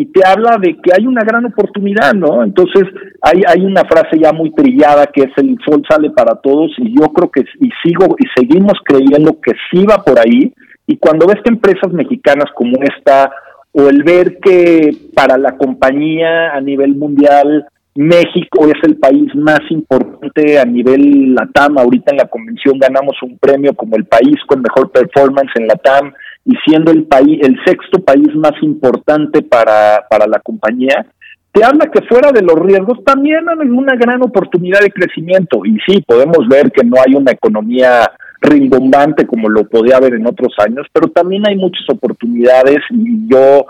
y 0.00 0.06
te 0.06 0.26
habla 0.26 0.56
de 0.58 0.76
que 0.80 0.92
hay 0.96 1.06
una 1.06 1.22
gran 1.22 1.44
oportunidad, 1.44 2.14
¿no? 2.14 2.42
Entonces 2.42 2.84
hay, 3.20 3.42
hay 3.46 3.66
una 3.66 3.84
frase 3.84 4.18
ya 4.18 4.32
muy 4.32 4.50
trillada 4.52 5.06
que 5.06 5.22
es 5.22 5.32
el 5.36 5.56
sol 5.64 5.82
sale 5.88 6.10
para 6.10 6.36
todos 6.36 6.70
y 6.78 6.98
yo 6.98 7.08
creo 7.12 7.30
que 7.30 7.42
y 7.60 7.70
sigo 7.82 8.16
y 8.18 8.24
seguimos 8.34 8.74
creyendo 8.84 9.38
que 9.40 9.52
sí 9.70 9.84
va 9.84 10.02
por 10.02 10.18
ahí 10.18 10.54
y 10.86 10.96
cuando 10.96 11.26
ves 11.26 11.42
que 11.44 11.50
empresas 11.50 11.92
mexicanas 11.92 12.46
como 12.54 12.78
esta 12.82 13.30
o 13.72 13.88
el 13.88 14.02
ver 14.02 14.38
que 14.40 14.90
para 15.14 15.36
la 15.36 15.56
compañía 15.58 16.52
a 16.54 16.60
nivel 16.60 16.94
mundial 16.94 17.66
México 17.94 18.66
es 18.68 18.82
el 18.84 18.96
país 18.96 19.34
más 19.34 19.60
importante 19.70 20.58
a 20.58 20.64
nivel 20.64 21.34
LATAM. 21.34 21.78
Ahorita 21.78 22.12
en 22.12 22.18
la 22.18 22.28
convención 22.28 22.78
ganamos 22.78 23.16
un 23.22 23.36
premio 23.38 23.74
como 23.74 23.96
el 23.96 24.04
país 24.04 24.36
con 24.46 24.62
mejor 24.62 24.90
performance 24.90 25.50
en 25.56 25.66
LATAM 25.66 26.12
y 26.44 26.54
siendo 26.64 26.92
el 26.92 27.04
país 27.04 27.38
el 27.42 27.56
sexto 27.64 28.02
país 28.02 28.28
más 28.36 28.54
importante 28.62 29.42
para, 29.42 30.06
para 30.08 30.26
la 30.26 30.38
compañía, 30.38 31.06
te 31.52 31.64
habla 31.64 31.90
que 31.90 32.02
fuera 32.02 32.30
de 32.30 32.42
los 32.42 32.58
riesgos 32.60 33.02
también 33.04 33.48
hay 33.48 33.68
una 33.68 33.96
gran 33.96 34.22
oportunidad 34.22 34.80
de 34.80 34.92
crecimiento. 34.92 35.64
Y 35.64 35.78
sí, 35.86 36.00
podemos 36.06 36.46
ver 36.48 36.70
que 36.70 36.84
no 36.84 36.96
hay 37.04 37.14
una 37.14 37.32
economía 37.32 38.10
rimbombante 38.40 39.26
como 39.26 39.48
lo 39.48 39.68
podía 39.68 39.96
haber 39.96 40.14
en 40.14 40.26
otros 40.26 40.54
años, 40.58 40.86
pero 40.92 41.08
también 41.08 41.46
hay 41.46 41.56
muchas 41.56 41.84
oportunidades 41.90 42.78
y 42.90 43.28
yo 43.28 43.66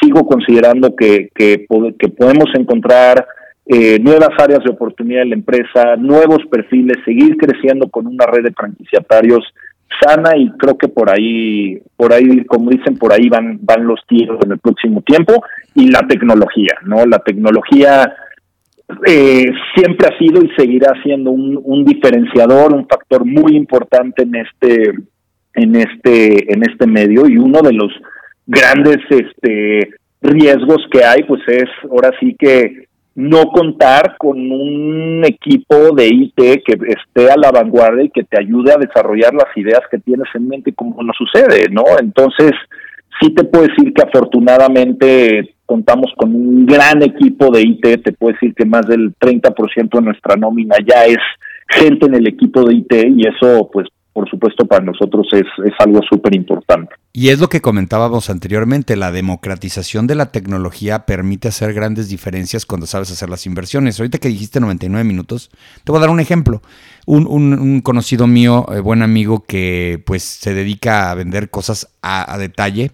sigo 0.00 0.26
considerando 0.26 0.94
que, 0.96 1.30
que, 1.34 1.66
que 1.98 2.08
podemos 2.08 2.48
encontrar 2.54 3.24
eh, 3.66 3.98
nuevas 4.00 4.30
áreas 4.38 4.64
de 4.64 4.70
oportunidad 4.70 5.22
en 5.22 5.30
la 5.30 5.36
empresa, 5.36 5.96
nuevos 5.96 6.40
perfiles, 6.50 6.96
seguir 7.04 7.36
creciendo 7.36 7.88
con 7.88 8.06
una 8.06 8.26
red 8.26 8.44
de 8.44 8.52
franquiciatarios 8.52 9.44
sana 10.00 10.36
y 10.36 10.50
creo 10.52 10.76
que 10.76 10.88
por 10.88 11.10
ahí, 11.10 11.80
por 11.96 12.12
ahí, 12.12 12.44
como 12.46 12.70
dicen, 12.70 12.96
por 12.96 13.12
ahí 13.12 13.28
van, 13.28 13.58
van 13.62 13.86
los 13.86 14.00
tiros 14.08 14.38
en 14.44 14.52
el 14.52 14.58
próximo 14.58 15.02
tiempo 15.02 15.44
y 15.74 15.90
la 15.90 16.00
tecnología, 16.08 16.74
¿no? 16.84 17.04
La 17.06 17.18
tecnología 17.18 18.12
eh, 19.06 19.50
siempre 19.76 20.08
ha 20.08 20.18
sido 20.18 20.42
y 20.42 20.50
seguirá 20.56 20.92
siendo 21.02 21.30
un, 21.30 21.60
un 21.62 21.84
diferenciador, 21.84 22.72
un 22.72 22.88
factor 22.88 23.24
muy 23.24 23.54
importante 23.54 24.22
en 24.22 24.34
este, 24.34 24.92
en 25.54 25.76
este, 25.76 26.52
en 26.52 26.62
este 26.62 26.86
medio 26.86 27.26
y 27.28 27.36
uno 27.36 27.60
de 27.62 27.72
los 27.72 27.92
grandes, 28.46 28.98
este, 29.08 29.90
riesgos 30.20 30.86
que 30.90 31.04
hay, 31.04 31.22
pues 31.24 31.42
es 31.48 31.68
ahora 31.90 32.10
sí 32.20 32.34
que 32.38 32.86
no 33.14 33.44
contar 33.46 34.16
con 34.18 34.38
un 34.38 35.22
equipo 35.24 35.94
de 35.94 36.08
IT 36.08 36.34
que 36.36 36.78
esté 36.86 37.30
a 37.30 37.36
la 37.36 37.50
vanguardia 37.50 38.04
y 38.04 38.10
que 38.10 38.24
te 38.24 38.40
ayude 38.40 38.72
a 38.72 38.78
desarrollar 38.78 39.34
las 39.34 39.54
ideas 39.56 39.82
que 39.90 39.98
tienes 39.98 40.28
en 40.34 40.48
mente 40.48 40.72
como 40.72 41.02
nos 41.02 41.16
sucede, 41.16 41.68
¿no? 41.70 41.84
Entonces, 42.00 42.52
sí 43.20 43.30
te 43.34 43.44
puedo 43.44 43.66
decir 43.66 43.92
que 43.92 44.02
afortunadamente 44.02 45.54
contamos 45.66 46.12
con 46.16 46.34
un 46.34 46.66
gran 46.66 47.02
equipo 47.02 47.50
de 47.50 47.62
IT, 47.62 48.02
te 48.02 48.12
puedo 48.12 48.32
decir 48.32 48.54
que 48.54 48.64
más 48.64 48.86
del 48.86 49.14
30% 49.16 49.90
de 49.90 50.02
nuestra 50.02 50.36
nómina 50.36 50.76
ya 50.86 51.04
es 51.04 51.18
gente 51.68 52.06
en 52.06 52.14
el 52.14 52.26
equipo 52.26 52.64
de 52.64 52.74
IT 52.74 52.92
y 52.92 53.26
eso 53.26 53.70
pues 53.72 53.88
por 54.12 54.28
supuesto 54.28 54.66
para 54.66 54.84
nosotros 54.84 55.26
es, 55.32 55.46
es 55.64 55.72
algo 55.78 56.00
súper 56.02 56.34
importante. 56.34 56.94
Y 57.14 57.28
es 57.28 57.40
lo 57.40 57.50
que 57.50 57.60
comentábamos 57.60 58.30
anteriormente, 58.30 58.96
la 58.96 59.12
democratización 59.12 60.06
de 60.06 60.14
la 60.14 60.32
tecnología 60.32 61.04
permite 61.04 61.48
hacer 61.48 61.74
grandes 61.74 62.08
diferencias 62.08 62.64
cuando 62.64 62.86
sabes 62.86 63.10
hacer 63.10 63.28
las 63.28 63.44
inversiones. 63.44 64.00
Ahorita 64.00 64.16
que 64.16 64.28
dijiste 64.28 64.60
99 64.60 65.04
minutos, 65.04 65.50
te 65.84 65.92
voy 65.92 65.98
a 65.98 66.00
dar 66.00 66.10
un 66.10 66.20
ejemplo. 66.20 66.62
Un, 67.04 67.26
un, 67.26 67.80
conocido 67.82 68.26
mío, 68.26 68.64
eh, 68.72 68.80
buen 68.80 69.02
amigo, 69.02 69.44
que 69.44 70.02
pues 70.06 70.22
se 70.22 70.54
dedica 70.54 71.10
a 71.10 71.14
vender 71.14 71.50
cosas 71.50 71.88
a, 72.00 72.32
a 72.32 72.38
detalle, 72.38 72.92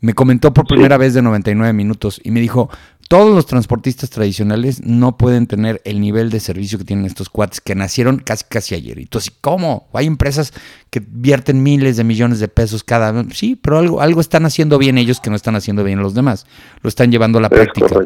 me 0.00 0.14
comentó 0.14 0.54
por 0.54 0.66
primera 0.68 0.96
vez 0.96 1.14
de 1.14 1.22
99 1.22 1.72
minutos 1.72 2.20
y 2.22 2.30
me 2.30 2.40
dijo, 2.40 2.70
todos 3.08 3.34
los 3.34 3.46
transportistas 3.46 4.10
tradicionales 4.10 4.82
no 4.82 5.16
pueden 5.16 5.46
tener 5.46 5.80
el 5.84 6.00
nivel 6.00 6.30
de 6.30 6.40
servicio 6.40 6.78
que 6.78 6.84
tienen 6.84 7.06
estos 7.06 7.28
cuates 7.28 7.60
que 7.60 7.74
nacieron 7.74 8.18
casi 8.18 8.44
casi 8.48 8.74
ayer. 8.74 8.98
Y 8.98 9.06
tú 9.06 9.18
así, 9.18 9.30
¿cómo? 9.40 9.88
Hay 9.92 10.06
empresas 10.06 10.52
que 10.90 11.00
vierten 11.06 11.62
miles 11.62 11.96
de 11.96 12.04
millones 12.04 12.40
de 12.40 12.48
pesos 12.48 12.82
cada 12.82 13.24
Sí, 13.32 13.56
pero 13.56 13.78
algo, 13.78 14.00
algo 14.00 14.20
están 14.20 14.44
haciendo 14.44 14.78
bien 14.78 14.98
ellos 14.98 15.20
que 15.20 15.30
no 15.30 15.36
están 15.36 15.56
haciendo 15.56 15.84
bien 15.84 16.00
los 16.00 16.14
demás. 16.14 16.46
Lo 16.82 16.88
están 16.88 17.10
llevando 17.12 17.38
a 17.38 17.42
la 17.42 17.48
práctica. 17.48 18.00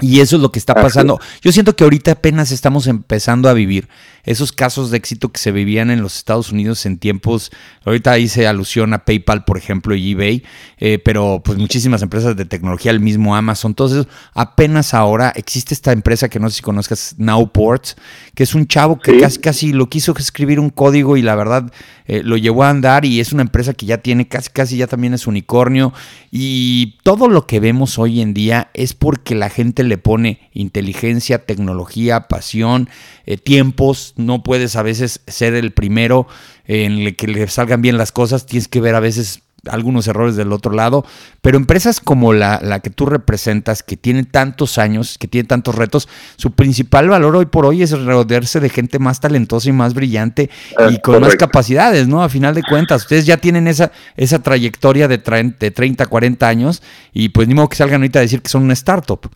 Y 0.00 0.20
eso 0.20 0.36
es 0.36 0.42
lo 0.42 0.52
que 0.52 0.58
está 0.58 0.74
pasando. 0.74 1.18
Yo 1.42 1.52
siento 1.52 1.74
que 1.74 1.84
ahorita 1.84 2.12
apenas 2.12 2.52
estamos 2.52 2.86
empezando 2.86 3.48
a 3.48 3.52
vivir 3.52 3.88
esos 4.28 4.52
casos 4.52 4.90
de 4.90 4.98
éxito 4.98 5.30
que 5.30 5.38
se 5.38 5.52
vivían 5.52 5.90
en 5.90 6.02
los 6.02 6.16
Estados 6.16 6.52
Unidos 6.52 6.84
en 6.84 6.98
tiempos, 6.98 7.50
ahorita 7.86 8.18
hice 8.18 8.46
alusión 8.46 8.92
a 8.92 9.06
PayPal, 9.06 9.44
por 9.44 9.56
ejemplo, 9.56 9.94
y 9.94 10.12
eBay, 10.12 10.44
eh, 10.76 10.98
pero 11.02 11.40
pues 11.42 11.56
muchísimas 11.56 12.02
empresas 12.02 12.36
de 12.36 12.44
tecnología, 12.44 12.90
el 12.90 13.00
mismo 13.00 13.34
Amazon, 13.34 13.70
entonces 13.70 14.06
apenas 14.34 14.92
ahora 14.92 15.32
existe 15.34 15.72
esta 15.72 15.92
empresa 15.92 16.28
que 16.28 16.40
no 16.40 16.50
sé 16.50 16.56
si 16.56 16.62
conozcas, 16.62 17.14
Nowport, 17.16 17.98
que 18.34 18.42
es 18.42 18.54
un 18.54 18.66
chavo 18.66 18.98
que 18.98 19.18
casi, 19.18 19.38
casi 19.38 19.72
lo 19.72 19.88
quiso 19.88 20.14
escribir 20.18 20.60
un 20.60 20.68
código 20.68 21.16
y 21.16 21.22
la 21.22 21.34
verdad 21.34 21.72
eh, 22.06 22.22
lo 22.22 22.36
llevó 22.36 22.64
a 22.64 22.70
andar 22.70 23.04
y 23.04 23.20
es 23.20 23.32
una 23.32 23.42
empresa 23.42 23.74
que 23.74 23.86
ya 23.86 23.98
tiene 23.98 24.28
casi, 24.28 24.50
casi 24.50 24.76
ya 24.76 24.86
también 24.86 25.14
es 25.14 25.26
unicornio. 25.26 25.92
Y 26.30 26.96
todo 27.02 27.28
lo 27.28 27.46
que 27.46 27.60
vemos 27.60 27.98
hoy 27.98 28.20
en 28.20 28.34
día 28.34 28.70
es 28.74 28.94
porque 28.94 29.34
la 29.34 29.50
gente 29.50 29.84
le 29.88 29.98
pone 29.98 30.50
inteligencia, 30.52 31.44
tecnología, 31.44 32.28
pasión, 32.28 32.88
eh, 33.26 33.36
tiempos, 33.36 34.14
no 34.16 34.42
puedes 34.42 34.76
a 34.76 34.82
veces 34.82 35.22
ser 35.26 35.54
el 35.54 35.72
primero 35.72 36.26
en 36.66 36.98
el 36.98 37.16
que 37.16 37.26
le 37.26 37.48
salgan 37.48 37.82
bien 37.82 37.98
las 37.98 38.12
cosas, 38.12 38.46
tienes 38.46 38.68
que 38.68 38.80
ver 38.80 38.94
a 38.94 39.00
veces 39.00 39.42
algunos 39.66 40.06
errores 40.06 40.36
del 40.36 40.52
otro 40.52 40.72
lado, 40.72 41.04
pero 41.42 41.56
empresas 41.56 42.00
como 42.00 42.32
la, 42.32 42.60
la, 42.62 42.80
que 42.80 42.90
tú 42.90 43.06
representas, 43.06 43.82
que 43.82 43.96
tienen 43.96 44.24
tantos 44.24 44.78
años, 44.78 45.18
que 45.18 45.28
tienen 45.28 45.48
tantos 45.48 45.74
retos, 45.74 46.08
su 46.36 46.52
principal 46.52 47.08
valor 47.08 47.36
hoy 47.36 47.46
por 47.46 47.66
hoy 47.66 47.82
es 47.82 47.90
rodearse 47.90 48.60
de 48.60 48.68
gente 48.68 48.98
más 48.98 49.20
talentosa 49.20 49.68
y 49.68 49.72
más 49.72 49.94
brillante 49.94 50.50
y 50.90 50.98
con 51.00 51.20
más 51.20 51.36
capacidades, 51.36 52.08
¿no? 52.08 52.22
A 52.22 52.28
final 52.28 52.54
de 52.54 52.62
cuentas, 52.62 53.02
ustedes 53.02 53.26
ya 53.26 53.36
tienen 53.38 53.68
esa, 53.68 53.92
esa 54.16 54.40
trayectoria 54.40 55.08
de, 55.08 55.18
de 55.58 55.70
30, 55.70 56.06
40 56.06 56.48
años 56.48 56.82
y 57.12 57.30
pues 57.30 57.48
ni 57.48 57.54
modo 57.54 57.68
que 57.68 57.76
salgan 57.76 58.00
ahorita 58.00 58.20
a 58.20 58.22
decir 58.22 58.42
que 58.42 58.48
son 58.48 58.62
una 58.62 58.74
startup. 58.74 59.28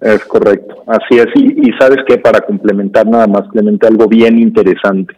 Es 0.00 0.24
correcto, 0.24 0.82
así 0.86 1.18
es. 1.18 1.26
Y, 1.34 1.70
sabes 1.78 1.98
que 2.06 2.18
para 2.18 2.40
complementar 2.40 3.06
nada 3.06 3.26
más, 3.26 3.42
Clemente, 3.50 3.86
algo 3.86 4.06
bien 4.08 4.38
interesante. 4.38 5.14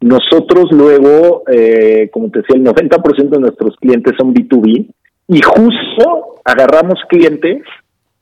Nosotros 0.00 0.66
luego, 0.70 1.42
eh, 1.50 2.08
como 2.12 2.30
te 2.30 2.40
decía, 2.40 2.56
el 2.56 2.64
90% 2.64 3.28
de 3.28 3.38
nuestros 3.38 3.76
clientes 3.76 4.14
son 4.18 4.34
B2B 4.34 4.86
y 5.28 5.40
justo 5.42 6.36
agarramos 6.44 6.98
clientes 7.08 7.62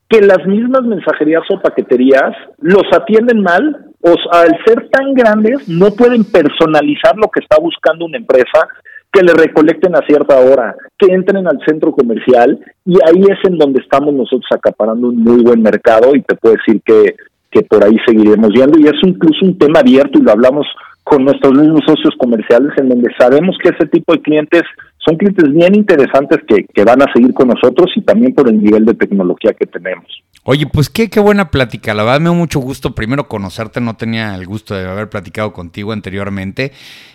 que 0.09 0.21
las 0.21 0.45
mismas 0.45 0.83
mensajerías 0.83 1.43
o 1.49 1.61
paqueterías 1.61 2.35
los 2.57 2.83
atienden 2.91 3.41
mal 3.41 3.85
o 4.01 4.15
al 4.31 4.57
ser 4.65 4.89
tan 4.89 5.13
grandes 5.13 5.67
no 5.69 5.91
pueden 5.91 6.23
personalizar 6.23 7.15
lo 7.15 7.29
que 7.29 7.41
está 7.41 7.57
buscando 7.61 8.05
una 8.05 8.17
empresa 8.17 8.67
que 9.11 9.23
le 9.23 9.33
recolecten 9.33 9.95
a 9.95 10.05
cierta 10.05 10.39
hora, 10.39 10.75
que 10.97 11.11
entren 11.11 11.47
al 11.47 11.59
centro 11.65 11.91
comercial 11.91 12.59
y 12.85 12.95
ahí 13.05 13.23
es 13.23 13.39
en 13.43 13.57
donde 13.57 13.81
estamos 13.81 14.13
nosotros 14.13 14.47
acaparando 14.51 15.09
un 15.09 15.23
muy 15.23 15.43
buen 15.43 15.61
mercado 15.61 16.15
y 16.15 16.21
te 16.21 16.35
puedo 16.35 16.55
decir 16.55 16.81
que, 16.85 17.15
que 17.49 17.63
por 17.63 17.83
ahí 17.83 17.97
seguiremos 18.05 18.49
viendo 18.49 18.77
y 18.79 18.87
es 18.87 18.95
incluso 19.01 19.45
un 19.45 19.57
tema 19.57 19.79
abierto 19.79 20.19
y 20.19 20.21
lo 20.21 20.31
hablamos 20.31 20.67
con 21.03 21.25
nuestros 21.25 21.53
mismos 21.53 21.81
socios 21.87 22.13
comerciales 22.19 22.71
en 22.77 22.89
donde 22.89 23.09
sabemos 23.17 23.57
que 23.63 23.69
ese 23.69 23.87
tipo 23.87 24.13
de 24.13 24.21
clientes 24.21 24.61
son 25.03 25.17
clientes 25.17 25.51
bien 25.51 25.73
interesantes 25.73 26.39
que, 26.47 26.65
que 26.71 26.83
van 26.83 27.01
a 27.01 27.11
seguir 27.11 27.33
con 27.33 27.47
nosotros 27.47 27.89
y 27.95 28.01
también 28.01 28.35
por 28.35 28.47
el 28.47 28.61
nivel 28.61 28.85
de 28.85 28.93
tecnología 28.93 29.53
que 29.53 29.65
tenemos. 29.65 30.05
Oye, 30.43 30.67
pues 30.71 30.89
qué, 30.89 31.09
qué 31.09 31.19
buena 31.19 31.49
plática. 31.51 31.93
La 31.93 32.03
verdad 32.03 32.19
me 32.19 32.29
da 32.29 32.35
mucho 32.35 32.59
gusto 32.59 32.95
primero 32.95 33.27
conocerte. 33.27 33.81
No 33.81 33.97
tenía 33.97 34.35
el 34.35 34.45
gusto 34.45 34.75
de 34.75 34.87
haber 34.87 35.09
platicado 35.09 35.51
contigo 35.51 35.91
anteriormente. 35.91 36.71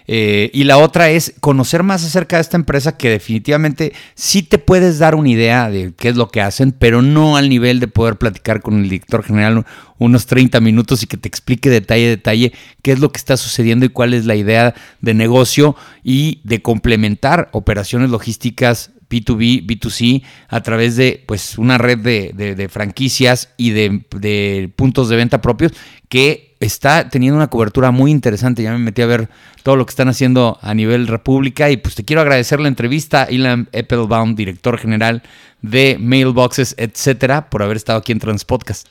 Eh, 0.07 0.51
y 0.53 0.64
la 0.64 0.77
otra 0.77 1.11
es 1.11 1.35
conocer 1.40 1.83
más 1.83 2.05
acerca 2.05 2.37
de 2.37 2.43
esta 2.43 2.59
empresa 2.59 2.97
que 2.97 3.09
definitivamente 3.09 3.95
sí 4.14 4.43
te 4.43 4.59
puedes 4.59 4.99
dar 4.99 5.14
una 5.14 5.31
idea 5.31 5.71
de 5.71 5.95
qué 5.97 6.09
es 6.11 6.17
lo 6.17 6.29
que 6.29 6.43
hacen, 6.43 6.73
pero 6.73 7.01
no 7.01 7.37
al 7.37 7.49
nivel 7.49 7.81
de 7.81 7.88
poder 7.88 8.17
platicar 8.17 8.61
con 8.61 8.79
el 8.79 8.85
director 8.85 9.23
general 9.23 9.64
unos 9.99 10.27
30 10.27 10.61
minutos 10.61 11.03
y 11.03 11.07
que 11.07 11.17
te 11.17 11.29
explique 11.29 11.71
detalle 11.71 12.07
a 12.07 12.11
detalle 12.11 12.53
qué 12.83 12.93
es 12.93 12.99
lo 12.99 13.12
que 13.12 13.19
está 13.19 13.37
sucediendo 13.37 13.87
y 13.87 13.88
cuál 13.88 14.12
es 14.12 14.27
la 14.27 14.35
idea 14.35 14.75
de 15.01 15.14
negocio 15.14 15.77
y 16.03 16.40
de 16.45 16.61
complementar 16.61 17.49
operaciones 17.53 18.11
logísticas 18.11 18.90
B2B, 19.14 19.66
B2C, 19.66 20.22
a 20.48 20.62
través 20.62 20.96
de 20.96 21.22
pues 21.27 21.59
una 21.59 21.79
red 21.79 21.98
de, 21.98 22.68
franquicias 22.68 23.53
y 23.57 23.70
de, 23.70 24.70
puntos 24.74 25.09
de 25.09 25.16
venta 25.16 25.40
propios 25.40 25.72
que 26.09 26.55
está 26.61 27.09
teniendo 27.09 27.37
una 27.37 27.48
cobertura 27.48 27.90
muy 27.90 28.11
interesante. 28.11 28.62
Ya 28.62 28.72
me 28.72 28.79
metí 28.79 29.03
a 29.03 29.07
ver 29.07 29.29
todo 29.62 29.77
lo 29.77 29.87
que 29.87 29.90
están 29.90 30.09
haciendo 30.09 30.59
a 30.61 30.74
nivel 30.74 31.07
república 31.07 31.70
y 31.70 31.77
pues 31.77 31.94
te 31.94 32.05
quiero 32.05 32.22
agradecer 32.22 32.61
la 32.61 32.68
entrevista, 32.68 33.27
Ilan 33.31 33.68
Eppelbaum, 33.72 34.35
director 34.35 34.79
general 34.79 35.22
de 35.62 35.96
Mailboxes, 36.00 36.74
etcétera, 36.79 37.48
por 37.48 37.62
haber 37.62 37.77
estado 37.77 37.98
aquí 37.98 38.12
en 38.12 38.18
Transpodcast. 38.18 38.88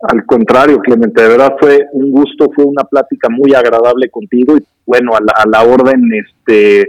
Al 0.00 0.24
contrario, 0.26 0.78
Clemente, 0.78 1.22
de 1.22 1.28
verdad 1.28 1.54
fue 1.58 1.86
un 1.92 2.12
gusto, 2.12 2.50
fue 2.54 2.64
una 2.64 2.84
plática 2.84 3.28
muy 3.28 3.52
agradable 3.52 4.08
contigo 4.10 4.56
y 4.56 4.62
bueno, 4.86 5.12
a 5.14 5.48
la 5.48 5.62
orden, 5.64 6.08
este, 6.14 6.88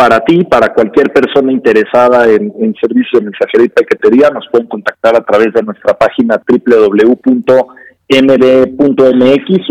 para 0.00 0.18
ti, 0.20 0.42
para 0.44 0.72
cualquier 0.72 1.12
persona 1.12 1.52
interesada 1.52 2.26
en, 2.26 2.74
servicios 2.80 3.20
de 3.20 3.30
mensajería 3.30 3.66
y 3.66 3.68
paquetería, 3.68 4.30
nos 4.30 4.46
pueden 4.50 4.66
contactar 4.66 5.14
a 5.14 5.22
través 5.22 5.52
de 5.52 5.62
nuestra 5.62 5.92
página 5.92 6.40
www.md.mx 6.48 7.50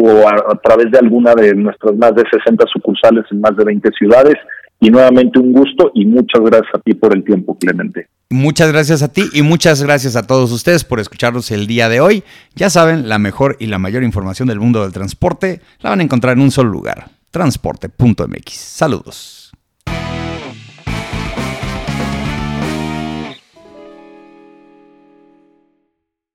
o 0.04 0.28
a, 0.30 0.60
través 0.62 0.92
de 0.92 1.00
alguna 1.00 1.34
de 1.34 1.56
nuestras 1.56 1.96
más 1.96 2.14
de 2.14 2.22
60 2.30 2.64
sucursales 2.72 3.26
en 3.32 3.42
más 3.42 3.58
de 3.58 3.66
20 3.66 3.90
ciudades. 3.98 4.36
Y 4.80 4.92
nuevamente 4.92 5.40
un 5.40 5.52
gusto 5.52 5.90
y 5.96 6.06
muchas 6.06 6.44
gracias 6.44 6.76
a 6.76 6.80
ti 6.80 6.94
por 6.94 7.16
el 7.16 7.24
tiempo, 7.24 7.58
Clemente. 7.58 8.08
Muchas 8.30 8.72
gracias 8.72 9.02
a 9.02 9.12
ti 9.12 9.24
y 9.34 9.42
muchas 9.42 9.82
gracias 9.82 10.16
a 10.16 10.28
todos 10.28 10.52
ustedes 10.52 10.84
por 10.84 11.00
escucharnos 11.00 11.50
el 11.50 11.66
día 11.66 11.90
de 11.90 12.02
hoy. 12.02 12.24
Ya 12.54 12.70
saben, 12.70 13.10
la 13.10 13.18
mejor 13.18 13.58
y 13.60 13.66
la 13.66 13.80
mayor 13.80 14.04
información 14.04 14.48
del 14.48 14.60
mundo 14.60 14.84
del 14.84 14.94
transporte 14.94 15.60
la 15.80 15.90
van 15.90 16.02
a 16.02 16.04
encontrar 16.04 16.38
en 16.38 16.44
un 16.44 16.52
solo 16.52 16.70
lugar, 16.70 17.06
transporte.mx. 17.32 18.54
Saludos. 18.54 19.40